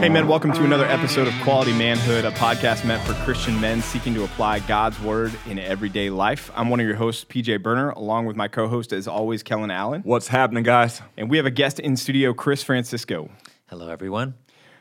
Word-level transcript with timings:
Hey, 0.00 0.08
men, 0.08 0.26
welcome 0.26 0.50
to 0.54 0.64
another 0.64 0.86
episode 0.86 1.28
of 1.28 1.34
Quality 1.42 1.74
Manhood, 1.74 2.24
a 2.24 2.30
podcast 2.30 2.86
meant 2.86 3.02
for 3.02 3.12
Christian 3.22 3.60
men 3.60 3.82
seeking 3.82 4.14
to 4.14 4.24
apply 4.24 4.60
God's 4.60 4.98
word 5.00 5.30
in 5.46 5.58
everyday 5.58 6.08
life. 6.08 6.50
I'm 6.54 6.70
one 6.70 6.80
of 6.80 6.86
your 6.86 6.96
hosts, 6.96 7.22
PJ 7.26 7.62
Burner, 7.62 7.90
along 7.90 8.24
with 8.24 8.34
my 8.34 8.48
co 8.48 8.66
host, 8.66 8.94
as 8.94 9.06
always, 9.06 9.42
Kellen 9.42 9.70
Allen. 9.70 10.00
What's 10.00 10.28
happening, 10.28 10.62
guys? 10.62 11.02
And 11.18 11.28
we 11.28 11.36
have 11.36 11.44
a 11.44 11.50
guest 11.50 11.80
in 11.80 11.98
studio, 11.98 12.32
Chris 12.32 12.62
Francisco. 12.62 13.28
Hello, 13.68 13.90
everyone. 13.90 14.32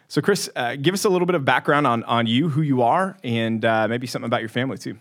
So, 0.07 0.21
Chris, 0.21 0.50
uh, 0.55 0.77
give 0.77 0.93
us 0.93 1.04
a 1.04 1.09
little 1.09 1.25
bit 1.25 1.36
of 1.36 1.43
background 1.43 1.86
on, 1.86 2.05
on 2.05 2.25
you, 2.25 2.47
who 2.47 2.61
you 2.61 2.81
are, 2.81 3.17
and 3.21 3.65
uh, 3.65 3.89
maybe 3.89 4.07
something 4.07 4.25
about 4.25 4.39
your 4.39 4.47
family, 4.47 4.77
too. 4.77 4.97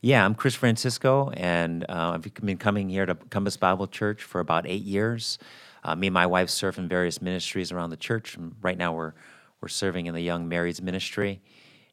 Yeah, 0.00 0.24
I'm 0.24 0.34
Chris 0.34 0.54
Francisco, 0.54 1.28
and 1.34 1.84
uh, 1.90 2.12
I've 2.14 2.34
been 2.42 2.56
coming 2.56 2.88
here 2.88 3.04
to 3.04 3.16
Compass 3.16 3.58
Bible 3.58 3.86
Church 3.86 4.22
for 4.22 4.40
about 4.40 4.66
eight 4.66 4.84
years. 4.84 5.38
Uh, 5.84 5.94
me 5.94 6.06
and 6.06 6.14
my 6.14 6.26
wife 6.26 6.48
serve 6.48 6.78
in 6.78 6.88
various 6.88 7.20
ministries 7.20 7.70
around 7.70 7.90
the 7.90 7.96
church. 7.96 8.36
And 8.36 8.54
right 8.62 8.78
now, 8.78 8.92
we're 8.94 9.12
we're 9.60 9.68
serving 9.68 10.06
in 10.06 10.14
the 10.14 10.20
Young 10.20 10.48
Marrieds 10.48 10.82
Ministry, 10.82 11.40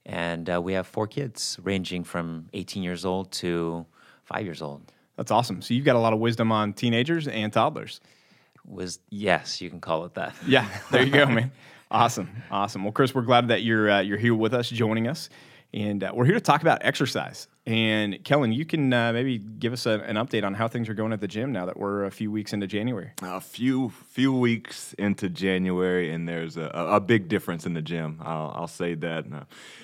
and 0.05 0.49
uh, 0.49 0.61
we 0.61 0.73
have 0.73 0.87
four 0.87 1.07
kids, 1.07 1.57
ranging 1.63 2.03
from 2.03 2.49
18 2.53 2.83
years 2.83 3.05
old 3.05 3.31
to 3.33 3.85
five 4.25 4.43
years 4.43 4.61
old. 4.61 4.91
That's 5.15 5.31
awesome. 5.31 5.61
So 5.61 5.73
you've 5.73 5.85
got 5.85 5.95
a 5.95 5.99
lot 5.99 6.13
of 6.13 6.19
wisdom 6.19 6.51
on 6.51 6.73
teenagers 6.73 7.27
and 7.27 7.51
toddlers. 7.51 8.01
Was 8.65 8.99
yes, 9.09 9.61
you 9.61 9.69
can 9.69 9.79
call 9.79 10.05
it 10.05 10.13
that. 10.15 10.35
Yeah, 10.45 10.67
there 10.91 11.03
you 11.03 11.11
go, 11.11 11.25
man. 11.25 11.51
Awesome, 11.91 12.29
awesome. 12.49 12.85
Well, 12.85 12.93
Chris, 12.93 13.13
we're 13.13 13.21
glad 13.23 13.49
that 13.49 13.63
you're 13.63 13.91
uh, 13.91 13.99
you're 13.99 14.17
here 14.17 14.33
with 14.33 14.53
us, 14.53 14.69
joining 14.69 15.09
us, 15.09 15.27
and 15.73 16.01
uh, 16.05 16.11
we're 16.13 16.23
here 16.23 16.35
to 16.35 16.39
talk 16.39 16.61
about 16.61 16.85
exercise. 16.85 17.49
And 17.67 18.23
Kellen, 18.23 18.51
you 18.51 18.65
can 18.65 18.91
uh, 18.91 19.13
maybe 19.13 19.37
give 19.37 19.71
us 19.71 19.85
a, 19.85 19.99
an 19.99 20.15
update 20.15 20.43
on 20.43 20.55
how 20.55 20.67
things 20.67 20.89
are 20.89 20.95
going 20.95 21.13
at 21.13 21.21
the 21.21 21.27
gym 21.27 21.51
now 21.51 21.67
that 21.67 21.77
we're 21.77 22.05
a 22.05 22.11
few 22.11 22.31
weeks 22.31 22.53
into 22.53 22.65
January. 22.65 23.11
A 23.21 23.39
few 23.39 23.91
few 24.09 24.33
weeks 24.35 24.93
into 24.93 25.29
January, 25.29 26.11
and 26.11 26.27
there's 26.27 26.57
a, 26.57 26.71
a 26.73 26.99
big 26.99 27.27
difference 27.27 27.67
in 27.67 27.75
the 27.75 27.81
gym. 27.81 28.19
I'll, 28.23 28.51
I'll 28.55 28.67
say 28.67 28.95
that. 28.95 29.25
Uh, 29.31 29.43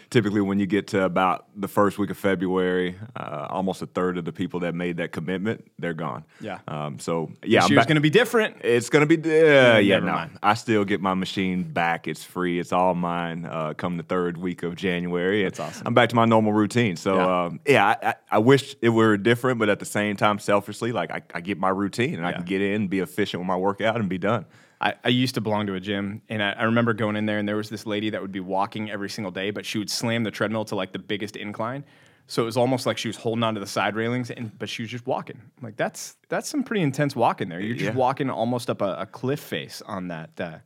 typically, 0.10 0.42
when 0.42 0.58
you 0.60 0.66
get 0.66 0.88
to 0.88 1.04
about 1.04 1.46
the 1.56 1.68
first 1.68 2.00
week 2.00 2.10
of 2.10 2.18
February, 2.18 2.96
uh, 3.16 3.46
almost 3.52 3.84
a 3.84 3.86
third 3.86 4.18
of 4.18 4.26
the 4.26 4.34
people 4.34 4.62
that 4.62 4.74
made 4.74 4.98
that 4.98 5.12
commitment, 5.12 5.70
they're 5.78 5.94
gone. 5.94 6.24
Yeah. 6.42 6.58
Um, 6.68 6.98
so 6.98 7.32
yeah, 7.44 7.62
this 7.62 7.70
year's 7.70 7.86
going 7.86 7.96
to 7.96 8.02
be 8.02 8.10
different. 8.10 8.58
It's 8.64 8.90
going 8.90 9.08
to 9.08 9.18
be 9.18 9.30
uh, 9.30 9.78
yeah. 9.78 9.96
Never 9.98 10.06
No, 10.08 10.12
mind. 10.14 10.32
I 10.42 10.56
still 10.56 10.84
get 10.84 11.00
my 11.00 11.14
machine 11.14 11.62
back. 11.62 12.08
It's 12.08 12.24
free. 12.24 12.60
It's 12.60 12.74
all 12.74 12.96
mine. 12.96 13.46
Uh, 13.46 13.76
come 13.76 13.98
the 13.98 14.04
third 14.04 14.36
week 14.38 14.64
of 14.64 14.76
January, 14.76 15.44
That's 15.44 15.60
awesome. 15.60 15.86
I'm 15.86 15.94
back 15.94 16.10
to 16.10 16.16
my 16.16 16.26
normal 16.26 16.54
routine. 16.54 16.96
So 16.96 17.16
Yeah. 17.16 17.44
um, 17.46 17.60
yeah, 17.68 17.96
I, 18.02 18.16
I, 18.32 18.38
wish 18.40 18.76
it 18.82 18.90
were 18.90 19.18
different, 19.18 19.60
but 19.60 19.70
at 19.70 19.80
the 19.80 19.86
same 19.86 20.16
time, 20.16 20.40
selfishly, 20.40 20.92
like 20.92 21.12
I, 21.12 21.22
I 21.34 21.42
get 21.42 21.60
my 21.60 21.70
routine 21.70 22.16
and 22.16 22.26
I 22.26 22.32
can 22.32 22.46
get 22.46 22.62
in, 22.62 22.88
be 22.88 23.00
efficient 23.00 23.42
with 23.42 23.48
my 23.48 23.58
workout, 23.58 23.98
and 23.98 24.08
be 24.08 24.18
done. 24.18 24.46
I, 24.80 24.94
I 25.04 25.10
used 25.10 25.36
to 25.36 25.42
belong 25.42 25.68
to 25.68 25.74
a 25.74 25.80
gym, 25.80 26.22
and 26.30 26.42
I, 26.42 26.52
I 26.52 26.64
remember 26.64 26.94
going 26.94 27.16
in 27.16 27.26
there, 27.26 27.40
and 27.40 27.48
there 27.48 27.58
was 27.58 27.70
this 27.70 27.86
lady 27.86 28.10
that 28.12 28.22
would 28.22 28.32
be 28.32 28.40
walking 28.40 28.90
every 28.90 29.10
single 29.10 29.32
day, 29.32 29.52
but 29.52 29.66
she 29.66 29.80
would 29.80 29.90
slam 29.90 30.24
the 30.24 30.32
treadmill 30.32 30.66
to 30.66 30.76
like 30.76 30.94
the 30.94 31.00
biggest 31.00 31.36
incline. 31.36 31.84
So 32.28 32.42
it 32.42 32.46
was 32.46 32.58
almost 32.58 32.86
like 32.86 32.98
she 32.98 33.08
was 33.08 33.18
holding 33.18 33.44
onto 33.44 33.60
the 33.60 33.68
side 33.68 33.96
railings, 33.96 34.32
and 34.32 34.58
but 34.60 34.70
she 34.70 34.84
was 34.84 34.92
just 34.92 35.08
walking. 35.08 35.40
I'm 35.58 35.64
like 35.64 35.78
that's 35.78 36.18
that's 36.30 36.50
some 36.50 36.64
pretty 36.64 36.82
intense 36.82 37.16
walking 37.16 37.50
there. 37.50 37.60
You're 37.60 37.76
just 37.76 37.94
Yeah. 37.94 37.96
walking 37.96 38.30
almost 38.30 38.70
up 38.70 38.82
a, 38.82 38.96
a 39.00 39.06
cliff 39.06 39.40
face 39.40 39.82
on 39.86 40.10
that. 40.10 40.30
Uh, 40.40 40.58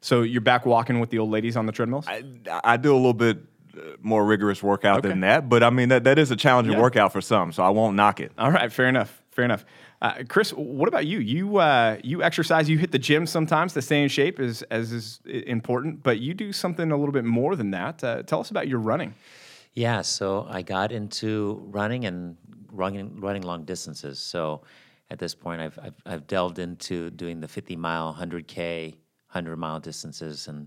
so 0.00 0.22
you're 0.22 0.40
back 0.40 0.64
walking 0.64 1.00
with 1.00 1.10
the 1.10 1.18
old 1.18 1.30
ladies 1.30 1.56
on 1.56 1.66
the 1.66 1.72
treadmills. 1.72 2.06
I, 2.06 2.22
I 2.62 2.76
do 2.76 2.92
a 2.92 2.96
little 2.96 3.14
bit 3.14 3.38
more 4.00 4.24
rigorous 4.24 4.62
workout 4.62 4.98
Okay. 4.98 5.08
than 5.08 5.20
that, 5.20 5.48
but 5.48 5.62
I 5.62 5.70
mean 5.70 5.88
that, 5.90 6.04
that 6.04 6.18
is 6.18 6.30
a 6.30 6.36
challenging 6.36 6.74
Yeah. 6.74 6.80
workout 6.80 7.12
for 7.12 7.20
some, 7.20 7.52
so 7.52 7.62
I 7.62 7.68
won't 7.70 7.96
knock 7.96 8.20
it. 8.20 8.32
All 8.38 8.50
right, 8.50 8.72
fair 8.72 8.88
enough. 8.88 9.22
Fair 9.30 9.44
enough. 9.44 9.64
Uh, 10.02 10.22
Chris, 10.28 10.50
what 10.50 10.88
about 10.88 11.06
you? 11.06 11.18
You 11.20 11.56
uh, 11.58 11.98
you 12.02 12.22
exercise. 12.22 12.68
You 12.68 12.78
hit 12.78 12.90
the 12.92 12.98
gym 12.98 13.26
sometimes 13.26 13.72
to 13.74 13.82
stay 13.82 14.02
in 14.02 14.08
shape, 14.08 14.40
is 14.40 14.62
as 14.62 14.92
is 14.92 15.20
important. 15.26 16.02
But 16.02 16.18
you 16.20 16.34
do 16.34 16.52
something 16.52 16.90
a 16.92 16.96
little 16.96 17.12
bit 17.12 17.24
more 17.24 17.54
than 17.56 17.70
that. 17.72 18.02
Uh, 18.02 18.22
tell 18.22 18.40
us 18.40 18.50
about 18.50 18.66
your 18.68 18.78
running. 18.80 19.14
Yeah, 19.74 20.02
so 20.02 20.46
I 20.48 20.62
got 20.62 20.90
into 20.92 21.62
running 21.70 22.04
and 22.04 22.36
running 22.72 23.20
running 23.20 23.42
long 23.42 23.64
distances. 23.64 24.18
So 24.18 24.62
at 25.10 25.18
this 25.18 25.34
point, 25.34 25.60
I've 25.60 25.78
I've, 25.82 25.94
I've 26.06 26.26
delved 26.26 26.58
into 26.58 27.10
doing 27.10 27.40
the 27.40 27.48
50 27.48 27.76
mile, 27.76 28.12
100k, 28.14 28.90
100 28.92 29.56
mile 29.56 29.78
distances, 29.80 30.48
and 30.48 30.66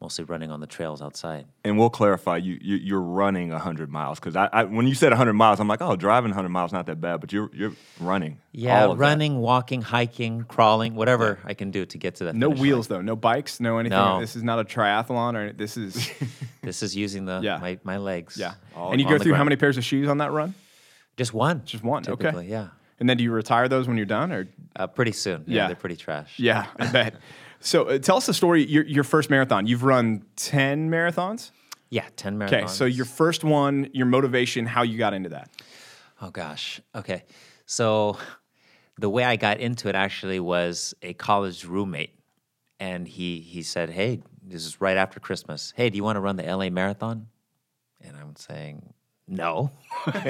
mostly 0.00 0.24
running 0.24 0.50
on 0.50 0.60
the 0.60 0.66
trails 0.66 1.02
outside. 1.02 1.44
And 1.64 1.76
we'll 1.78 1.90
clarify, 1.90 2.36
you, 2.36 2.56
you 2.60 2.76
you're 2.76 3.00
running 3.00 3.50
hundred 3.50 3.90
miles 3.90 4.20
because 4.20 4.36
I, 4.36 4.48
I 4.52 4.64
when 4.64 4.86
you 4.86 4.94
said 4.94 5.12
hundred 5.12 5.32
miles, 5.34 5.58
I'm 5.60 5.66
like, 5.68 5.82
oh, 5.82 5.96
driving 5.96 6.32
hundred 6.32 6.50
miles 6.50 6.72
not 6.72 6.86
that 6.86 7.00
bad, 7.00 7.20
but 7.20 7.32
you're 7.32 7.50
you're 7.52 7.72
running. 8.00 8.38
Yeah, 8.52 8.84
all 8.84 8.92
of 8.92 8.98
that. 8.98 9.02
running, 9.02 9.38
walking, 9.40 9.82
hiking, 9.82 10.44
crawling, 10.44 10.94
whatever 10.94 11.38
I 11.44 11.54
can 11.54 11.70
do 11.70 11.84
to 11.86 11.98
get 11.98 12.16
to 12.16 12.24
that. 12.24 12.34
No 12.36 12.48
wheels 12.48 12.88
line. 12.88 12.98
though, 12.98 13.02
no 13.02 13.16
bikes, 13.16 13.58
no 13.60 13.78
anything. 13.78 13.98
No. 13.98 14.20
This 14.20 14.36
is 14.36 14.42
not 14.42 14.58
a 14.60 14.64
triathlon, 14.64 15.34
or 15.34 15.52
this 15.52 15.76
is 15.76 16.10
This 16.62 16.82
is 16.82 16.94
using 16.94 17.24
the 17.24 17.40
Yeah. 17.42 17.58
my, 17.58 17.78
my 17.82 17.96
legs. 17.96 18.36
yeah. 18.36 18.54
all 18.76 18.92
and 18.92 19.00
you 19.00 19.06
go 19.08 19.16
the 19.18 19.24
through 19.24 19.34
how 19.34 19.44
many 19.44 19.56
pairs 19.56 19.76
of 19.78 19.84
shoes 19.84 20.08
on 20.08 20.18
that 20.18 20.32
run? 20.32 20.54
Just 21.16 21.32
one. 21.34 21.62
Just 21.64 21.82
one, 21.82 22.04
okay. 22.08 22.46
Yeah. 22.46 22.68
And 23.00 23.08
then 23.08 23.16
do 23.16 23.24
you 23.24 23.30
retire 23.32 23.68
those 23.68 23.88
when 23.88 23.96
you're 23.96 24.06
done, 24.06 24.32
or 24.32 24.48
Uh, 24.76 24.86
pretty 24.86 25.12
soon. 25.12 25.44
Yeah, 25.46 25.54
Yeah. 25.62 25.66
they're 25.68 25.76
pretty 25.76 25.96
trash. 25.96 26.34
yeah, 26.38 26.66
I 26.78 26.86
bet. 26.92 27.14
So 27.60 27.84
uh, 27.84 27.98
tell 27.98 28.16
us 28.16 28.26
the 28.26 28.34
story. 28.34 28.64
Your, 28.66 28.84
your 28.84 29.04
first 29.04 29.30
marathon. 29.30 29.66
You've 29.66 29.84
run 29.84 30.24
ten 30.36 30.90
marathons. 30.90 31.50
Yeah, 31.90 32.04
ten 32.16 32.38
marathons. 32.38 32.46
Okay, 32.52 32.66
so 32.66 32.84
your 32.84 33.04
first 33.04 33.44
one, 33.44 33.88
your 33.92 34.06
motivation, 34.06 34.66
how 34.66 34.82
you 34.82 34.98
got 34.98 35.14
into 35.14 35.30
that. 35.30 35.50
Oh 36.20 36.30
gosh. 36.30 36.80
Okay. 36.94 37.24
So 37.66 38.18
the 38.98 39.08
way 39.08 39.24
I 39.24 39.36
got 39.36 39.60
into 39.60 39.88
it 39.88 39.94
actually 39.94 40.40
was 40.40 40.94
a 41.02 41.14
college 41.14 41.64
roommate. 41.64 42.14
And 42.80 43.06
he 43.08 43.40
he 43.40 43.62
said, 43.62 43.90
Hey, 43.90 44.20
this 44.42 44.64
is 44.64 44.80
right 44.80 44.96
after 44.96 45.20
Christmas. 45.20 45.72
Hey, 45.76 45.90
do 45.90 45.96
you 45.96 46.04
want 46.04 46.16
to 46.16 46.20
run 46.20 46.36
the 46.36 46.44
LA 46.44 46.70
marathon? 46.70 47.28
And 48.00 48.16
I'm 48.16 48.36
saying, 48.36 48.92
No. 49.26 49.70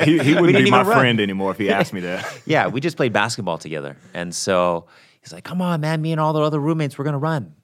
He, 0.04 0.18
he 0.18 0.34
wouldn't 0.40 0.64
be 0.64 0.70
my 0.70 0.80
even 0.80 0.86
run. 0.88 0.98
friend 0.98 1.20
anymore 1.20 1.50
if 1.52 1.58
he 1.58 1.70
asked 1.70 1.92
me 1.92 2.00
that. 2.00 2.40
yeah, 2.46 2.66
we 2.68 2.80
just 2.80 2.96
played 2.96 3.12
basketball 3.12 3.58
together. 3.58 3.96
And 4.14 4.34
so 4.34 4.86
he's 5.28 5.34
like, 5.34 5.44
Come 5.44 5.60
on, 5.60 5.80
man, 5.80 6.00
me 6.00 6.12
and 6.12 6.20
all 6.20 6.32
the 6.32 6.40
other 6.40 6.58
roommates, 6.58 6.96
we're 6.98 7.04
gonna 7.04 7.18
run. 7.18 7.54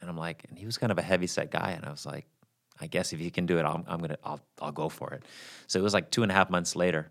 And 0.00 0.10
I'm 0.10 0.16
like, 0.16 0.44
and 0.48 0.58
he 0.58 0.66
was 0.66 0.78
kind 0.78 0.90
of 0.90 0.98
a 0.98 1.02
heavy 1.02 1.28
set 1.28 1.50
guy, 1.52 1.70
and 1.76 1.84
I 1.86 1.90
was 1.90 2.04
like, 2.04 2.26
I 2.80 2.88
guess 2.88 3.12
if 3.12 3.20
he 3.20 3.30
can 3.30 3.46
do 3.46 3.58
it, 3.58 3.64
I'm, 3.64 3.84
I'm 3.86 4.00
gonna 4.00 4.18
I'll 4.24 4.40
I'll 4.60 4.72
go 4.72 4.88
for 4.88 5.12
it. 5.14 5.22
So 5.68 5.78
it 5.78 5.82
was 5.82 5.94
like 5.94 6.10
two 6.10 6.24
and 6.24 6.32
a 6.32 6.34
half 6.34 6.50
months 6.50 6.74
later, 6.74 7.10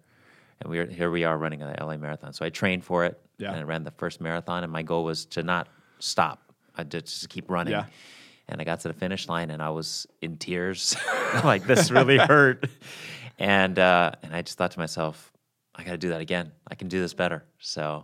and 0.60 0.70
we 0.70 0.78
were 0.80 0.86
here 0.86 1.10
we 1.10 1.24
are 1.24 1.38
running 1.38 1.62
a 1.62 1.76
LA 1.82 1.96
marathon. 1.98 2.34
So 2.34 2.44
I 2.46 2.50
trained 2.50 2.84
for 2.84 3.06
it, 3.06 3.18
Yeah. 3.38 3.52
and 3.52 3.60
I 3.62 3.64
ran 3.64 3.84
the 3.86 3.92
first 3.92 4.20
marathon, 4.20 4.64
and 4.64 4.72
my 4.74 4.84
goal 4.84 5.06
was 5.06 5.26
to 5.28 5.44
not 5.44 5.70
stop. 6.00 6.52
I 6.76 6.84
did 6.84 7.06
just 7.06 7.30
keep 7.30 7.50
running. 7.50 7.72
Yeah. 7.72 7.86
And 8.50 8.60
I 8.60 8.66
got 8.66 8.82
to 8.82 8.90
the 8.90 8.94
finish 8.94 9.30
line, 9.30 9.50
and 9.52 9.64
I 9.64 9.70
was 9.70 10.06
in 10.22 10.36
tears, 10.36 10.98
like 11.46 11.64
this 11.66 11.90
really 11.90 12.18
hurt. 12.18 12.68
And 13.40 13.80
uh, 13.80 14.12
and 14.24 14.36
I 14.36 14.42
just 14.42 14.58
thought 14.58 14.72
to 14.72 14.80
myself, 14.80 15.32
I 15.74 15.84
got 15.84 15.92
to 15.92 15.98
do 15.98 16.10
that 16.10 16.20
again. 16.20 16.52
I 16.68 16.76
can 16.76 16.90
do 16.90 17.00
this 17.00 17.14
better. 17.14 17.46
So 17.60 18.04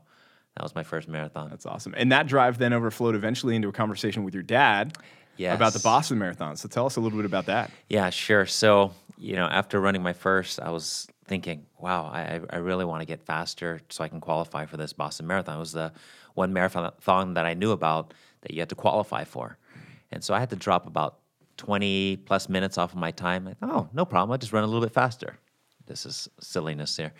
that 0.57 0.63
was 0.63 0.73
my 0.73 0.81
first 0.81 1.07
marathon. 1.07 1.49
That's 1.51 1.67
awesome. 1.67 1.93
And 1.95 2.11
that 2.11 2.25
drive 2.25 2.57
then 2.57 2.73
overflowed 2.73 3.13
eventually 3.13 3.55
into 3.55 3.67
a 3.67 3.71
conversation 3.71 4.23
with 4.23 4.33
your 4.33 4.41
dad 4.41 4.97
about 5.53 5.73
the 5.73 5.79
Boston 5.79 6.17
Marathon. 6.17 6.55
So 6.55 6.67
tell 6.67 6.87
us 6.87 6.95
a 6.95 6.99
little 6.99 7.17
bit 7.17 7.27
about 7.27 7.45
that. 7.45 7.69
Yeah, 7.89 8.09
sure. 8.09 8.47
So, 8.47 8.91
you 9.19 9.35
know, 9.35 9.45
after 9.45 9.79
running 9.79 10.01
my 10.01 10.13
first, 10.13 10.59
I 10.59 10.71
was 10.71 11.07
thinking, 11.25 11.67
wow, 11.77 12.05
I, 12.05 12.39
I 12.49 12.57
really 12.57 12.85
want 12.85 13.01
to 13.01 13.05
get 13.05 13.21
faster 13.21 13.81
so 13.89 14.03
I 14.03 14.07
can 14.07 14.19
qualify 14.19 14.65
for 14.65 14.77
this 14.77 14.93
Boston 14.93 15.27
Marathon. 15.27 15.57
It 15.57 15.59
was 15.59 15.73
the 15.73 15.93
one 16.33 16.53
marathon 16.53 17.33
that 17.35 17.45
I 17.45 17.53
knew 17.53 17.69
about 17.69 18.15
that 18.41 18.51
you 18.51 18.59
had 18.59 18.69
to 18.69 18.75
qualify 18.75 19.25
for. 19.25 19.59
And 20.11 20.23
so 20.23 20.33
I 20.33 20.39
had 20.39 20.49
to 20.49 20.55
drop 20.55 20.87
about 20.87 21.19
20 21.57 22.17
plus 22.25 22.49
minutes 22.49 22.79
off 22.79 22.93
of 22.93 22.97
my 22.97 23.11
time. 23.11 23.45
Like, 23.45 23.57
oh, 23.61 23.89
no 23.93 24.05
problem. 24.05 24.31
I'll 24.31 24.39
just 24.39 24.53
run 24.53 24.63
a 24.63 24.67
little 24.67 24.81
bit 24.81 24.93
faster. 24.93 25.37
This 25.87 26.05
is 26.05 26.29
silliness 26.39 26.95
here. 26.97 27.13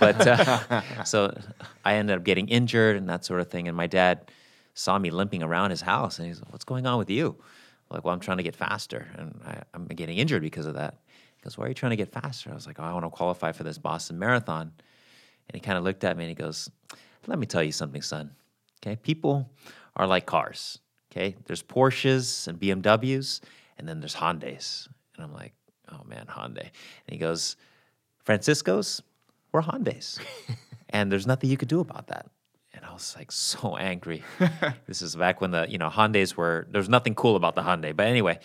But 0.00 0.26
uh, 0.26 0.82
so 1.04 1.36
I 1.84 1.94
ended 1.94 2.16
up 2.16 2.24
getting 2.24 2.48
injured 2.48 2.96
and 2.96 3.08
that 3.08 3.24
sort 3.24 3.40
of 3.40 3.48
thing. 3.48 3.68
And 3.68 3.76
my 3.76 3.86
dad 3.86 4.30
saw 4.74 4.98
me 4.98 5.10
limping 5.10 5.42
around 5.42 5.70
his 5.70 5.80
house 5.80 6.18
and 6.18 6.28
he's 6.28 6.40
like, 6.40 6.52
What's 6.52 6.64
going 6.64 6.86
on 6.86 6.98
with 6.98 7.10
you? 7.10 7.36
I'm 7.38 7.96
like, 7.96 8.04
well, 8.04 8.12
I'm 8.12 8.20
trying 8.20 8.36
to 8.36 8.42
get 8.42 8.54
faster 8.54 9.08
and 9.16 9.40
I, 9.46 9.62
I'm 9.72 9.86
getting 9.86 10.18
injured 10.18 10.42
because 10.42 10.66
of 10.66 10.74
that. 10.74 10.98
He 11.36 11.42
goes, 11.42 11.56
Why 11.56 11.66
are 11.66 11.68
you 11.68 11.74
trying 11.74 11.90
to 11.90 11.96
get 11.96 12.12
faster? 12.12 12.50
I 12.50 12.54
was 12.54 12.66
like, 12.66 12.78
Oh, 12.78 12.84
I 12.84 12.92
want 12.92 13.04
to 13.04 13.10
qualify 13.10 13.52
for 13.52 13.64
this 13.64 13.78
Boston 13.78 14.18
Marathon. 14.18 14.72
And 15.48 15.54
he 15.54 15.60
kind 15.60 15.78
of 15.78 15.84
looked 15.84 16.04
at 16.04 16.16
me 16.16 16.24
and 16.24 16.28
he 16.28 16.34
goes, 16.34 16.70
Let 17.26 17.38
me 17.38 17.46
tell 17.46 17.62
you 17.62 17.72
something, 17.72 18.02
son. 18.02 18.32
Okay, 18.82 18.96
people 18.96 19.50
are 19.96 20.06
like 20.06 20.26
cars. 20.26 20.78
Okay, 21.10 21.36
there's 21.46 21.62
Porsches 21.62 22.46
and 22.48 22.60
BMWs, 22.60 23.40
and 23.78 23.88
then 23.88 24.00
there's 24.00 24.14
Hondas. 24.14 24.88
And 25.16 25.24
I'm 25.24 25.32
like, 25.32 25.54
oh 25.90 26.02
man, 26.06 26.26
Hyundai. 26.26 26.62
And 26.62 27.10
he 27.10 27.18
goes, 27.18 27.56
Francisco's, 28.28 29.02
we're 29.52 29.62
Hondas. 29.62 30.20
and 30.90 31.10
there's 31.10 31.26
nothing 31.26 31.48
you 31.48 31.56
could 31.56 31.70
do 31.70 31.80
about 31.80 32.08
that. 32.08 32.26
And 32.74 32.84
I 32.84 32.92
was 32.92 33.16
like 33.16 33.32
so 33.32 33.74
angry. 33.78 34.22
this 34.86 35.00
is 35.00 35.16
back 35.16 35.40
when 35.40 35.50
the, 35.50 35.64
you 35.66 35.78
know, 35.78 35.88
Hyundais 35.88 36.34
were, 36.34 36.66
there's 36.70 36.90
nothing 36.90 37.14
cool 37.14 37.36
about 37.36 37.54
the 37.54 37.62
Hyundai. 37.62 37.96
But 37.96 38.06
anyway, 38.06 38.38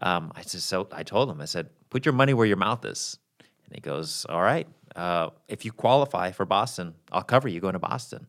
um, 0.00 0.32
I 0.34 0.40
just, 0.44 0.64
so 0.66 0.88
I 0.92 1.02
told 1.02 1.28
him, 1.28 1.42
I 1.42 1.44
said, 1.44 1.68
put 1.90 2.06
your 2.06 2.14
money 2.14 2.32
where 2.32 2.46
your 2.46 2.56
mouth 2.56 2.86
is. 2.86 3.18
And 3.66 3.74
he 3.74 3.82
goes, 3.82 4.24
all 4.30 4.40
right, 4.40 4.66
uh, 4.96 5.28
if 5.46 5.66
you 5.66 5.72
qualify 5.72 6.30
for 6.30 6.46
Boston, 6.46 6.94
I'll 7.12 7.22
cover 7.22 7.48
you 7.48 7.60
going 7.60 7.74
to 7.74 7.78
Boston. 7.78 8.28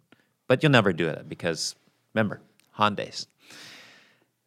But 0.49 0.63
you'll 0.63 0.73
never 0.73 0.91
do 0.91 1.07
it 1.07 1.29
because 1.29 1.77
remember, 2.13 2.41
Hondas. 2.77 3.25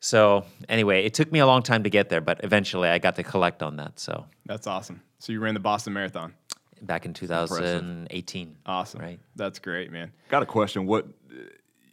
So 0.01 0.45
anyway, 0.69 1.05
it 1.05 1.15
took 1.15 1.33
me 1.33 1.39
a 1.39 1.47
long 1.47 1.63
time 1.63 1.85
to 1.85 1.91
get 1.91 2.11
there, 2.11 2.21
but 2.21 2.41
eventually 2.45 2.91
I 2.91 2.99
got 2.99 3.17
to 3.17 3.23
collect 3.23 3.63
on 3.63 3.77
that. 3.77 3.99
So 3.99 4.27
That's 4.45 4.67
awesome. 4.67 5.01
So 5.23 5.33
you 5.33 5.39
ran 5.39 5.55
the 5.55 5.61
Boston 5.61 5.93
Marathon. 5.93 6.35
Back 6.83 7.07
in 7.07 7.15
2018. 7.15 8.57
Awesome. 8.67 9.01
Right. 9.01 9.21
That's 9.37 9.59
great, 9.59 9.91
man. 9.91 10.13
Got 10.29 10.43
a 10.43 10.47
question. 10.47 10.87
What 10.87 11.07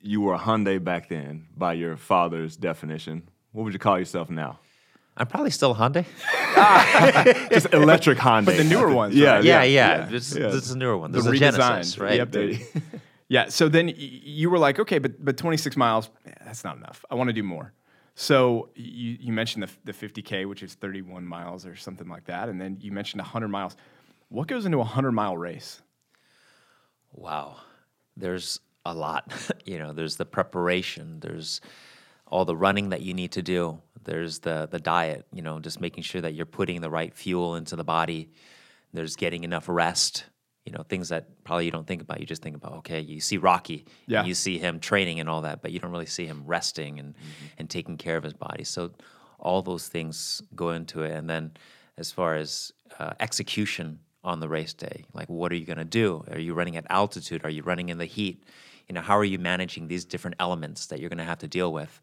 you 0.02 0.22
were 0.22 0.34
a 0.34 0.40
Hyundai 0.40 0.84
back 0.84 1.10
then 1.10 1.48
by 1.58 1.74
your 1.74 1.98
father's 1.98 2.56
definition. 2.56 3.30
What 3.52 3.64
would 3.64 3.74
you 3.74 3.80
call 3.80 3.98
yourself 4.00 4.30
now? 4.30 4.60
I'm 5.18 5.28
probably 5.28 5.52
still 5.52 5.76
Hyundai. 5.76 6.06
Just 7.52 7.74
electric 7.74 8.18
Hyundai. 8.18 8.46
But 8.46 8.58
the 8.58 8.64
newer 8.64 8.94
ones, 8.94 9.16
Yeah, 9.16 9.36
right? 9.36 9.44
Yeah, 9.44 9.64
yeah. 9.64 9.98
yeah. 10.00 10.06
This, 10.06 10.34
yeah. 10.36 10.48
this 10.48 10.66
is 10.66 10.72
a 10.72 10.78
newer 10.78 10.98
one. 10.98 11.12
The 11.12 11.18
This 11.18 11.26
is 11.28 11.34
a 11.34 11.38
Genesis, 11.38 11.98
right? 11.98 12.32
the 12.32 12.62
yeah. 13.28 13.50
So 13.50 13.68
then 13.68 13.88
y- 13.88 13.94
you 13.98 14.50
were 14.50 14.60
like, 14.60 14.80
okay, 14.80 14.98
but 15.00 15.24
but 15.24 15.36
26 15.38 15.76
miles, 15.76 16.10
eh, 16.26 16.32
that's 16.46 16.64
not 16.64 16.78
enough. 16.78 17.04
I 17.12 17.16
want 17.16 17.28
to 17.30 17.34
do 17.34 17.44
more. 17.44 17.74
So 18.16 18.70
you, 18.76 19.18
you 19.20 19.32
mentioned 19.34 19.64
the, 19.64 19.92
the 19.92 19.94
50K, 19.94 20.48
which 20.48 20.62
is 20.64 20.74
31 20.74 21.26
miles 21.26 21.66
or 21.66 21.76
something 21.78 22.08
like 22.10 22.26
that. 22.26 22.50
And 22.50 22.60
then 22.60 22.78
you 22.82 22.92
mentioned 22.92 23.22
100 23.22 23.48
miles. 23.48 23.78
What 24.30 24.48
goes 24.48 24.66
into 24.66 24.78
a 24.78 24.82
100 24.82 25.12
mile 25.12 25.38
race? 25.38 25.82
Wow. 27.14 27.58
There's 28.16 28.60
a 28.86 28.94
lot. 28.94 29.32
you 29.66 29.78
know, 29.80 29.94
there's 29.94 30.16
the 30.18 30.26
preparation, 30.26 31.20
there's 31.20 31.62
all 32.28 32.46
the 32.46 32.56
running 32.56 32.90
that 32.90 33.02
you 33.02 33.14
need 33.14 33.32
to 33.34 33.42
do. 33.42 33.82
There's 34.04 34.40
the 34.40 34.68
the 34.70 34.80
diet, 34.80 35.26
you 35.34 35.42
know, 35.42 35.60
just 35.60 35.82
making 35.82 36.04
sure 36.04 36.22
that 36.22 36.34
you're 36.34 36.46
putting 36.46 36.80
the 36.82 36.90
right 36.90 37.14
fuel 37.14 37.56
into 37.56 37.76
the 37.76 37.84
body. 37.84 38.30
There's 38.94 39.16
getting 39.16 39.44
enough 39.44 39.68
rest. 39.68 40.26
You 40.66 40.74
know, 40.74 40.84
things 40.84 41.10
that 41.10 41.44
probably 41.44 41.66
you 41.66 41.72
don't 41.72 41.88
think 41.88 42.02
about. 42.04 42.20
You 42.20 42.28
just 42.28 42.44
think 42.44 42.56
about, 42.56 42.74
okay, 42.80 43.00
you 43.02 43.20
see 43.20 43.38
Rocky, 43.38 43.86
Yeah. 44.06 44.24
you 44.26 44.36
see 44.36 44.60
him 44.60 44.80
training 44.80 45.20
and 45.20 45.28
all 45.28 45.42
that, 45.42 45.62
but 45.64 45.72
you 45.72 45.80
don't 45.80 45.92
really 45.92 46.06
see 46.06 46.28
him 46.28 46.44
resting 46.46 47.00
and 47.00 47.16
and 47.58 47.70
taking 47.70 47.98
care 47.98 48.18
of 48.18 48.24
his 48.24 48.34
body. 48.34 48.64
So 48.64 48.92
all 49.40 49.62
those 49.64 49.88
things 49.88 50.42
go 50.56 50.70
into 50.72 51.02
it. 51.04 51.12
And 51.14 51.28
then 51.30 51.52
as 51.98 52.12
far 52.12 52.36
as 52.36 52.72
uh, 53.00 53.14
execution 53.20 54.00
on 54.24 54.40
the 54.40 54.50
race 54.50 54.74
day, 54.74 55.06
like 55.14 55.30
what 55.30 55.52
are 55.52 55.56
you 55.56 55.66
going 55.66 55.78
to 55.78 55.86
do? 55.86 56.24
Are 56.32 56.40
you 56.40 56.54
running 56.54 56.76
at 56.78 56.86
altitude? 56.90 57.44
Are 57.46 57.50
you 57.50 57.64
running 57.64 57.90
in 57.90 57.98
the 57.98 58.06
heat? 58.06 58.44
You 58.88 58.94
know, 58.96 59.02
how 59.02 59.18
are 59.18 59.24
you 59.24 59.40
managing 59.40 59.88
these 59.88 60.04
different 60.06 60.36
elements 60.40 60.88
that 60.88 61.00
you're 61.00 61.10
going 61.10 61.20
to 61.20 61.24
have 61.24 61.40
to 61.40 61.48
deal 61.48 61.72
with? 61.72 62.02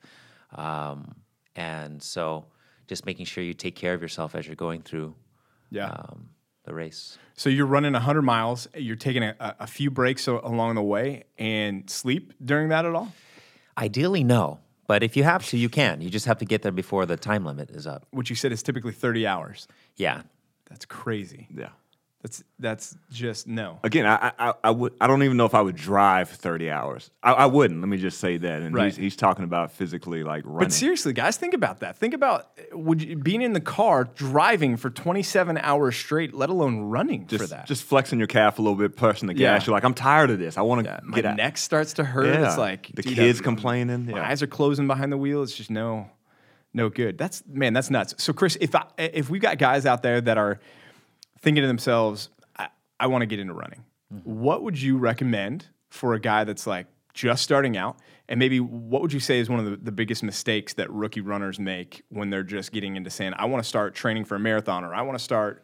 Um, 0.54 1.16
and 1.54 2.02
so 2.02 2.46
just 2.86 3.04
making 3.06 3.26
sure 3.26 3.42
you 3.42 3.54
take 3.54 3.74
care 3.74 3.92
of 3.94 4.00
yourself 4.02 4.34
as 4.34 4.46
you're 4.46 4.54
going 4.56 4.82
through 4.82 5.14
Yeah. 5.70 5.88
um, 5.88 6.30
the 6.64 6.72
race. 6.74 7.18
So 7.34 7.50
you're 7.50 7.66
running 7.66 7.92
100 7.92 8.22
miles. 8.22 8.68
You're 8.74 8.96
taking 8.96 9.22
a, 9.22 9.34
a 9.40 9.54
a 9.60 9.66
few 9.66 9.90
breaks 9.90 10.26
along 10.26 10.74
the 10.76 10.82
way 10.82 11.24
and 11.38 11.88
sleep 11.90 12.32
during 12.44 12.68
that 12.70 12.84
at 12.86 12.94
all? 12.94 13.12
Ideally, 13.76 14.24
no. 14.24 14.60
But 14.86 15.02
if 15.02 15.16
you 15.16 15.24
have 15.24 15.44
to, 15.48 15.58
you 15.58 15.68
can. 15.68 16.00
You 16.00 16.08
just 16.10 16.26
have 16.26 16.38
to 16.38 16.44
get 16.44 16.62
there 16.62 16.72
before 16.72 17.04
the 17.06 17.16
time 17.16 17.44
limit 17.44 17.70
is 17.70 17.86
up. 17.86 18.06
Which 18.10 18.30
you 18.30 18.36
said 18.36 18.52
is 18.52 18.62
typically 18.62 18.92
30 18.92 19.26
hours. 19.26 19.66
Yeah. 19.96 20.22
That's 20.70 20.84
crazy. 20.86 21.48
Yeah. 21.54 21.70
That's 22.22 22.42
that's 22.58 22.96
just 23.12 23.46
no. 23.46 23.78
Again, 23.84 24.04
I, 24.04 24.32
I 24.38 24.54
I 24.64 24.70
would 24.70 24.94
I 25.00 25.06
don't 25.06 25.22
even 25.22 25.36
know 25.36 25.44
if 25.44 25.54
I 25.54 25.60
would 25.60 25.76
drive 25.76 26.28
thirty 26.30 26.70
hours. 26.70 27.10
I, 27.22 27.32
I 27.32 27.46
wouldn't. 27.46 27.80
Let 27.80 27.88
me 27.88 27.98
just 27.98 28.18
say 28.18 28.36
that. 28.38 28.62
And 28.62 28.74
Right. 28.74 28.86
he's, 28.86 28.96
he's 28.96 29.16
talking 29.16 29.44
about 29.44 29.70
physically 29.70 30.24
like 30.24 30.42
running. 30.44 30.58
But 30.60 30.72
seriously, 30.72 31.12
guys, 31.12 31.36
think 31.36 31.54
about 31.54 31.80
that. 31.80 31.98
Think 31.98 32.14
about 32.14 32.48
would 32.72 33.00
you, 33.02 33.16
being 33.16 33.42
in 33.42 33.52
the 33.52 33.60
car 33.60 34.04
driving 34.04 34.76
for 34.76 34.90
27 34.90 35.58
hours 35.58 35.94
straight, 35.94 36.34
let 36.34 36.48
alone 36.50 36.80
running 36.80 37.26
just, 37.28 37.42
for 37.44 37.48
that. 37.50 37.66
just 37.66 37.84
flexing 37.84 38.18
your 38.18 38.28
calf 38.28 38.58
a 38.58 38.62
little 38.62 38.78
bit, 38.78 38.96
pushing 38.96 39.28
the 39.28 39.34
gas. 39.34 39.62
Yeah. 39.62 39.66
You're 39.66 39.76
like, 39.76 39.84
I'm 39.84 39.94
tired 39.94 40.30
of 40.30 40.38
this. 40.40 40.56
I 40.58 40.62
want 40.62 40.84
to 40.84 40.90
Yeah, 40.90 41.00
my 41.04 41.16
get 41.16 41.26
out. 41.26 41.36
neck 41.36 41.58
starts 41.58 41.92
to 41.94 42.04
hurt. 42.04 42.26
Yeah. 42.26 42.46
It's 42.48 42.58
like 42.58 42.90
the 42.94 43.02
kids 43.02 43.38
I'm- 43.38 43.44
complaining. 43.44 44.06
My 44.06 44.26
eyes 44.28 44.42
are 44.42 44.46
closing 44.48 44.86
behind 44.88 45.12
the 45.12 45.18
wheel. 45.18 45.42
It's 45.44 45.54
just 45.54 45.70
no, 45.70 46.08
no 46.74 46.88
good. 46.88 47.18
That's 47.18 47.44
man, 47.46 47.72
that's 47.72 47.90
nuts. 47.90 48.14
So 48.18 48.32
Chris, 48.32 48.56
if 48.60 48.74
I, 48.74 48.86
if 48.98 49.30
we've 49.30 49.42
got 49.42 49.58
guys 49.58 49.86
out 49.86 50.02
there 50.02 50.20
that 50.22 50.38
are 50.38 50.58
thinking 51.46 51.62
to 51.62 51.68
themselves, 51.68 52.28
I, 52.56 52.66
I 52.98 53.06
want 53.06 53.22
to 53.22 53.26
get 53.26 53.38
into 53.38 53.54
running, 53.54 53.84
mm-hmm. 54.12 54.28
what 54.28 54.64
would 54.64 54.82
you 54.82 54.98
recommend 54.98 55.68
for 55.90 56.14
a 56.14 56.18
guy 56.18 56.42
that's 56.42 56.66
like 56.66 56.88
just 57.14 57.44
starting 57.44 57.76
out? 57.76 57.98
And 58.28 58.40
maybe 58.40 58.58
what 58.58 59.00
would 59.00 59.12
you 59.12 59.20
say 59.20 59.38
is 59.38 59.48
one 59.48 59.60
of 59.60 59.64
the, 59.64 59.76
the 59.76 59.92
biggest 59.92 60.24
mistakes 60.24 60.74
that 60.74 60.90
rookie 60.90 61.20
runners 61.20 61.60
make 61.60 62.02
when 62.08 62.30
they're 62.30 62.42
just 62.42 62.72
getting 62.72 62.96
into 62.96 63.10
saying, 63.10 63.32
I 63.36 63.44
want 63.44 63.62
to 63.62 63.68
start 63.68 63.94
training 63.94 64.24
for 64.24 64.34
a 64.34 64.40
marathon 64.40 64.82
or 64.82 64.92
I 64.92 65.02
want 65.02 65.16
to 65.16 65.22
start 65.22 65.62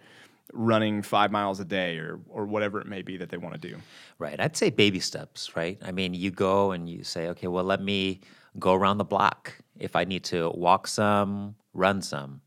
running 0.52 1.02
five 1.02 1.32
miles 1.32 1.58
a 1.58 1.64
day 1.64 1.96
or 1.96 2.20
or 2.28 2.46
whatever 2.46 2.80
it 2.80 2.86
may 2.86 3.02
be 3.02 3.16
that 3.16 3.30
they 3.30 3.36
want 3.36 3.60
to 3.60 3.68
do. 3.68 3.76
Right. 4.20 4.38
I'd 4.38 4.56
say 4.56 4.70
baby 4.70 5.00
steps, 5.00 5.56
right? 5.56 5.80
I 5.82 5.90
mean, 5.90 6.14
you 6.14 6.30
go 6.30 6.70
and 6.70 6.88
you 6.88 7.02
say, 7.02 7.26
okay, 7.30 7.48
well, 7.48 7.64
let 7.64 7.82
me 7.82 8.20
go 8.56 8.74
around 8.74 8.98
the 8.98 9.04
block. 9.04 9.58
If 9.80 9.96
I 9.96 10.04
need 10.04 10.22
to 10.24 10.48
walk 10.50 10.86
some, 10.86 11.56
run 11.74 12.02
some, 12.02 12.40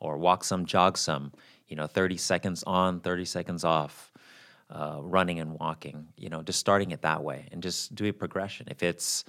or 0.00 0.16
walk 0.16 0.42
some, 0.42 0.64
jog 0.64 0.96
some, 0.96 1.32
you 1.68 1.76
know, 1.76 1.86
30 1.86 2.16
seconds 2.16 2.62
on, 2.64 3.00
30 3.00 3.24
seconds 3.24 3.64
off, 3.64 4.12
uh, 4.70 4.98
running 5.00 5.40
and 5.40 5.58
walking, 5.58 6.08
you 6.16 6.28
know, 6.28 6.42
just 6.42 6.58
starting 6.58 6.90
it 6.90 7.02
that 7.02 7.22
way 7.22 7.46
and 7.52 7.62
just 7.62 7.94
do 7.94 8.06
a 8.06 8.12
progression. 8.12 8.66
If 8.70 8.82
it's 8.82 9.24